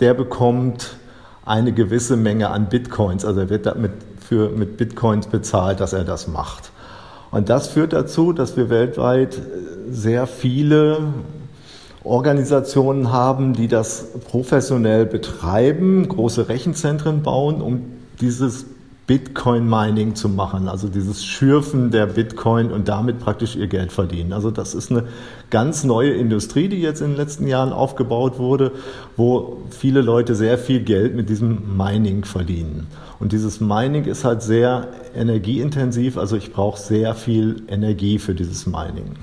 der 0.00 0.14
bekommt 0.14 0.96
eine 1.44 1.72
gewisse 1.72 2.16
Menge 2.16 2.50
an 2.50 2.68
Bitcoins. 2.68 3.24
Also 3.24 3.40
er 3.40 3.50
wird 3.50 3.66
damit 3.66 3.92
für, 4.18 4.50
mit 4.50 4.76
Bitcoins 4.76 5.26
bezahlt, 5.26 5.80
dass 5.80 5.92
er 5.92 6.04
das 6.04 6.28
macht. 6.28 6.72
Und 7.30 7.48
das 7.48 7.68
führt 7.68 7.92
dazu, 7.92 8.32
dass 8.32 8.56
wir 8.56 8.70
weltweit 8.70 9.40
sehr 9.90 10.26
viele 10.26 10.98
Organisationen 12.02 13.12
haben, 13.12 13.54
die 13.54 13.68
das 13.68 14.06
professionell 14.30 15.06
betreiben, 15.06 16.08
große 16.08 16.48
Rechenzentren 16.48 17.22
bauen, 17.22 17.60
um 17.60 17.82
dieses 18.20 18.66
Bitcoin-Mining 19.06 20.14
zu 20.14 20.30
machen, 20.30 20.66
also 20.66 20.88
dieses 20.88 21.24
Schürfen 21.24 21.90
der 21.90 22.06
Bitcoin 22.06 22.70
und 22.70 22.88
damit 22.88 23.18
praktisch 23.18 23.54
ihr 23.54 23.66
Geld 23.66 23.92
verdienen. 23.92 24.32
Also 24.32 24.50
das 24.50 24.74
ist 24.74 24.90
eine 24.90 25.04
ganz 25.50 25.84
neue 25.84 26.12
Industrie, 26.12 26.68
die 26.68 26.80
jetzt 26.80 27.02
in 27.02 27.08
den 27.08 27.16
letzten 27.16 27.46
Jahren 27.46 27.72
aufgebaut 27.72 28.38
wurde, 28.38 28.72
wo 29.16 29.58
viele 29.70 30.00
Leute 30.00 30.34
sehr 30.34 30.56
viel 30.56 30.80
Geld 30.80 31.14
mit 31.14 31.28
diesem 31.28 31.76
Mining 31.76 32.24
verdienen. 32.24 32.86
Und 33.20 33.32
dieses 33.32 33.60
Mining 33.60 34.06
ist 34.06 34.24
halt 34.24 34.42
sehr 34.42 34.88
energieintensiv, 35.14 36.16
also 36.16 36.36
ich 36.36 36.52
brauche 36.52 36.80
sehr 36.80 37.14
viel 37.14 37.62
Energie 37.68 38.18
für 38.18 38.34
dieses 38.34 38.66
Mining. 38.66 39.16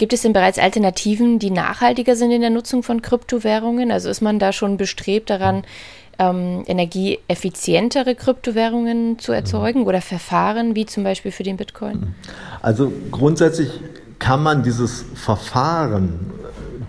Gibt 0.00 0.14
es 0.14 0.22
denn 0.22 0.32
bereits 0.32 0.58
Alternativen, 0.58 1.38
die 1.38 1.50
nachhaltiger 1.50 2.16
sind 2.16 2.30
in 2.30 2.40
der 2.40 2.48
Nutzung 2.48 2.82
von 2.82 3.02
Kryptowährungen? 3.02 3.90
Also 3.90 4.08
ist 4.08 4.22
man 4.22 4.38
da 4.38 4.50
schon 4.50 4.78
bestrebt 4.78 5.28
daran, 5.28 5.62
ähm, 6.20 6.62
energieeffizientere 6.66 8.14
Kryptowährungen 8.14 9.18
zu 9.18 9.32
erzeugen 9.32 9.86
oder 9.86 10.02
Verfahren 10.02 10.76
wie 10.76 10.84
zum 10.84 11.02
Beispiel 11.02 11.32
für 11.32 11.42
den 11.42 11.56
Bitcoin? 11.56 12.14
Also 12.60 12.92
grundsätzlich 13.10 13.70
kann 14.18 14.42
man 14.42 14.62
dieses 14.62 15.04
Verfahren, 15.14 16.30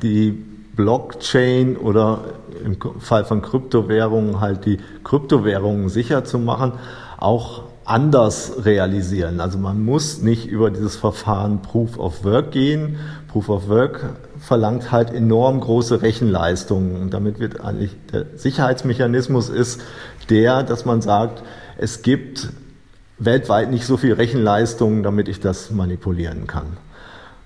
die 0.04 0.32
Blockchain 0.76 1.78
oder 1.78 2.26
im 2.64 2.78
Fall 3.00 3.24
von 3.24 3.42
Kryptowährungen 3.42 4.42
halt 4.42 4.66
die 4.66 4.80
Kryptowährungen 5.04 5.88
sicher 5.88 6.26
zu 6.26 6.38
machen, 6.38 6.74
auch 7.18 7.64
anders 7.86 8.66
realisieren. 8.66 9.40
Also 9.40 9.58
man 9.58 9.84
muss 9.84 10.22
nicht 10.22 10.46
über 10.46 10.70
dieses 10.72 10.98
Verfahren 10.98 11.62
Proof 11.62 11.98
of 11.98 12.24
Work 12.26 12.52
gehen. 12.52 12.98
Proof 13.30 13.50
of 13.50 13.70
Work 13.70 14.16
verlangt 14.42 14.92
halt 14.92 15.14
enorm 15.14 15.62
große 15.62 16.02
Rechenleistungen. 16.02 17.00
Und 17.00 17.14
damit 17.14 17.40
wird 17.40 17.62
eigentlich 17.62 17.96
der 18.12 18.26
Sicherheitsmechanismus 18.36 19.50
ist 19.50 19.82
der, 20.30 20.64
dass 20.64 20.84
man 20.84 21.02
sagt, 21.02 21.44
es 21.78 22.02
gibt 22.02 22.50
weltweit 23.20 23.70
nicht 23.70 23.86
so 23.86 23.98
viel 23.98 24.14
Rechenleistung, 24.14 25.04
damit 25.04 25.28
ich 25.30 25.40
das 25.40 25.72
manipulieren 25.72 26.48
kann. 26.48 26.78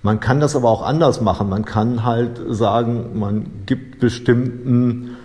Man 0.04 0.20
kann 0.20 0.40
das 0.40 0.56
aber 0.56 0.70
auch 0.70 0.84
anders 0.84 1.20
machen. 1.20 1.50
Man 1.50 1.66
kann 1.66 2.04
halt 2.04 2.40
sagen, 2.50 3.20
man 3.20 3.66
gibt 3.66 4.00
bestimmten 4.00 5.18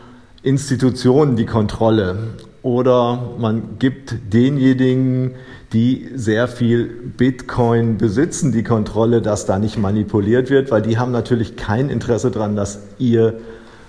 Institutionen 0.43 1.37
die 1.37 1.47
Kontrolle 1.47 2.17
oder 2.63 3.35
man 3.39 3.79
gibt 3.79 4.33
denjenigen, 4.33 5.35
die 5.73 6.11
sehr 6.15 6.49
viel 6.49 6.87
Bitcoin 7.17 7.97
besitzen, 7.97 8.51
die 8.51 8.65
Kontrolle, 8.65 9.23
dass 9.23 9.47
da 9.47 9.59
nicht 9.59 9.79
manipuliert 9.79 10.51
wird, 10.51 10.71
weil 10.71 10.83
die 10.83 10.99
haben 10.99 11.13
natürlich 11.13 11.57
kein 11.57 11.91
Interesse 11.91 12.31
daran, 12.31 12.57
dass 12.57 12.81
ihr 12.99 13.41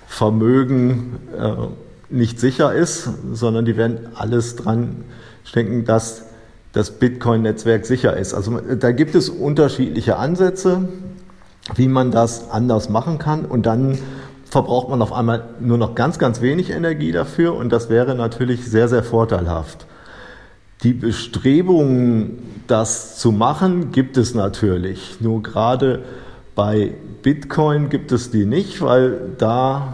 Vermögen 0.06 1.18
äh, 1.36 1.52
nicht 2.08 2.38
sicher 2.38 2.72
ist, 2.72 3.08
sondern 3.32 3.64
die 3.64 3.76
werden 3.76 4.08
alles 4.14 4.56
dran 4.56 5.04
stecken, 5.44 5.84
dass 5.84 6.26
das 6.72 6.92
Bitcoin-Netzwerk 6.92 7.84
sicher 7.84 8.16
ist. 8.16 8.34
Also 8.34 8.60
da 8.60 8.92
gibt 8.92 9.14
es 9.14 9.28
unterschiedliche 9.28 10.16
Ansätze, 10.16 10.88
wie 11.74 11.88
man 11.88 12.10
das 12.10 12.50
anders 12.50 12.88
machen 12.88 13.18
kann 13.18 13.44
und 13.44 13.66
dann 13.66 13.98
verbraucht 14.44 14.88
man 14.88 15.00
auf 15.02 15.12
einmal 15.12 15.44
nur 15.60 15.78
noch 15.78 15.94
ganz, 15.94 16.18
ganz 16.18 16.42
wenig 16.42 16.70
Energie 16.70 17.10
dafür 17.10 17.54
und 17.54 17.72
das 17.72 17.88
wäre 17.88 18.14
natürlich 18.14 18.66
sehr, 18.66 18.88
sehr 18.88 19.02
vorteilhaft. 19.02 19.86
Die 20.82 20.94
Bestrebungen, 20.94 22.38
das 22.66 23.18
zu 23.18 23.30
machen, 23.30 23.92
gibt 23.92 24.16
es 24.16 24.34
natürlich. 24.34 25.20
Nur 25.20 25.42
gerade 25.42 26.02
bei 26.56 26.94
Bitcoin 27.22 27.88
gibt 27.88 28.10
es 28.10 28.30
die 28.30 28.44
nicht, 28.46 28.82
weil 28.82 29.20
da 29.38 29.92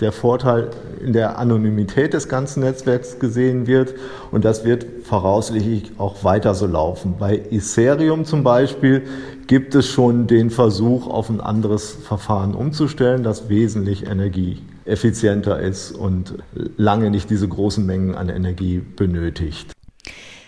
der 0.00 0.10
Vorteil 0.10 0.70
in 1.00 1.12
der 1.12 1.38
Anonymität 1.38 2.14
des 2.14 2.28
ganzen 2.28 2.64
Netzwerks 2.64 3.20
gesehen 3.20 3.68
wird 3.68 3.94
und 4.32 4.44
das 4.44 4.64
wird 4.64 4.84
voraussichtlich 5.04 5.92
auch 5.98 6.24
weiter 6.24 6.54
so 6.54 6.66
laufen. 6.66 7.14
Bei 7.18 7.40
Ethereum 7.50 8.24
zum 8.24 8.42
Beispiel 8.42 9.02
gibt 9.46 9.76
es 9.76 9.86
schon 9.86 10.26
den 10.26 10.50
Versuch, 10.50 11.06
auf 11.06 11.30
ein 11.30 11.40
anderes 11.40 11.92
Verfahren 11.92 12.54
umzustellen, 12.54 13.22
das 13.22 13.48
wesentlich 13.48 14.06
energieeffizienter 14.06 15.60
ist 15.60 15.92
und 15.92 16.34
lange 16.76 17.10
nicht 17.10 17.30
diese 17.30 17.46
großen 17.46 17.86
Mengen 17.86 18.16
an 18.16 18.28
Energie 18.28 18.82
benötigt. 18.96 19.74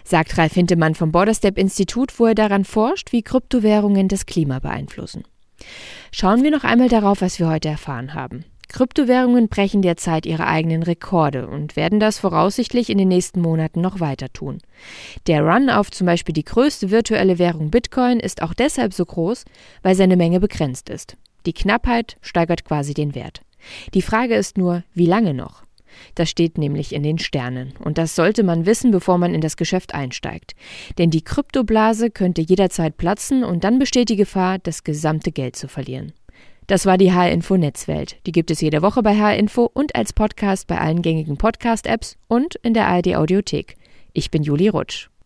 Sagt 0.06 0.38
Ralf 0.38 0.54
Hintemann 0.54 0.94
vom 0.94 1.10
Borderstep 1.10 1.58
Institut, 1.58 2.16
wo 2.20 2.26
er 2.26 2.36
daran 2.36 2.64
forscht, 2.64 3.10
wie 3.10 3.22
Kryptowährungen 3.22 4.06
das 4.06 4.24
Klima 4.24 4.60
beeinflussen. 4.60 5.24
Schauen 6.12 6.44
wir 6.44 6.52
noch 6.52 6.62
einmal 6.62 6.88
darauf, 6.88 7.22
was 7.22 7.40
wir 7.40 7.48
heute 7.48 7.68
erfahren 7.70 8.14
haben. 8.14 8.44
Kryptowährungen 8.68 9.48
brechen 9.48 9.82
derzeit 9.82 10.24
ihre 10.24 10.46
eigenen 10.46 10.84
Rekorde 10.84 11.48
und 11.48 11.74
werden 11.74 11.98
das 11.98 12.20
voraussichtlich 12.20 12.88
in 12.88 12.98
den 12.98 13.08
nächsten 13.08 13.40
Monaten 13.40 13.80
noch 13.80 13.98
weiter 13.98 14.32
tun. 14.32 14.58
Der 15.26 15.42
Run 15.42 15.70
auf 15.70 15.90
zum 15.90 16.06
Beispiel 16.06 16.34
die 16.34 16.44
größte 16.44 16.92
virtuelle 16.92 17.40
Währung 17.40 17.72
Bitcoin 17.72 18.20
ist 18.20 18.42
auch 18.42 18.54
deshalb 18.54 18.94
so 18.94 19.04
groß, 19.04 19.44
weil 19.82 19.96
seine 19.96 20.16
Menge 20.16 20.38
begrenzt 20.38 20.88
ist. 20.88 21.16
Die 21.46 21.52
Knappheit 21.52 22.16
steigert 22.20 22.64
quasi 22.64 22.94
den 22.94 23.16
Wert. 23.16 23.40
Die 23.92 24.02
Frage 24.02 24.36
ist 24.36 24.56
nur, 24.56 24.84
wie 24.94 25.06
lange 25.06 25.34
noch? 25.34 25.65
Das 26.14 26.30
steht 26.30 26.58
nämlich 26.58 26.94
in 26.94 27.02
den 27.02 27.18
Sternen. 27.18 27.74
Und 27.78 27.98
das 27.98 28.14
sollte 28.14 28.42
man 28.42 28.66
wissen, 28.66 28.90
bevor 28.90 29.18
man 29.18 29.34
in 29.34 29.40
das 29.40 29.56
Geschäft 29.56 29.94
einsteigt. 29.94 30.54
Denn 30.98 31.10
die 31.10 31.22
Kryptoblase 31.22 32.10
könnte 32.10 32.42
jederzeit 32.42 32.96
platzen 32.96 33.44
und 33.44 33.64
dann 33.64 33.78
besteht 33.78 34.08
die 34.08 34.16
Gefahr, 34.16 34.58
das 34.58 34.84
gesamte 34.84 35.32
Geld 35.32 35.56
zu 35.56 35.68
verlieren. 35.68 36.12
Das 36.66 36.84
war 36.84 36.98
die 36.98 37.12
H-Info 37.12 37.56
Netzwelt. 37.56 38.16
Die 38.26 38.32
gibt 38.32 38.50
es 38.50 38.60
jede 38.60 38.82
Woche 38.82 39.02
bei 39.02 39.16
H-Info 39.16 39.70
und 39.72 39.94
als 39.94 40.12
Podcast 40.12 40.66
bei 40.66 40.78
allen 40.78 41.00
gängigen 41.00 41.36
Podcast-Apps 41.36 42.16
und 42.26 42.56
in 42.56 42.74
der 42.74 42.88
ARD 42.88 43.14
Audiothek. 43.14 43.76
Ich 44.12 44.32
bin 44.32 44.42
Juli 44.42 44.68
Rutsch. 44.68 45.08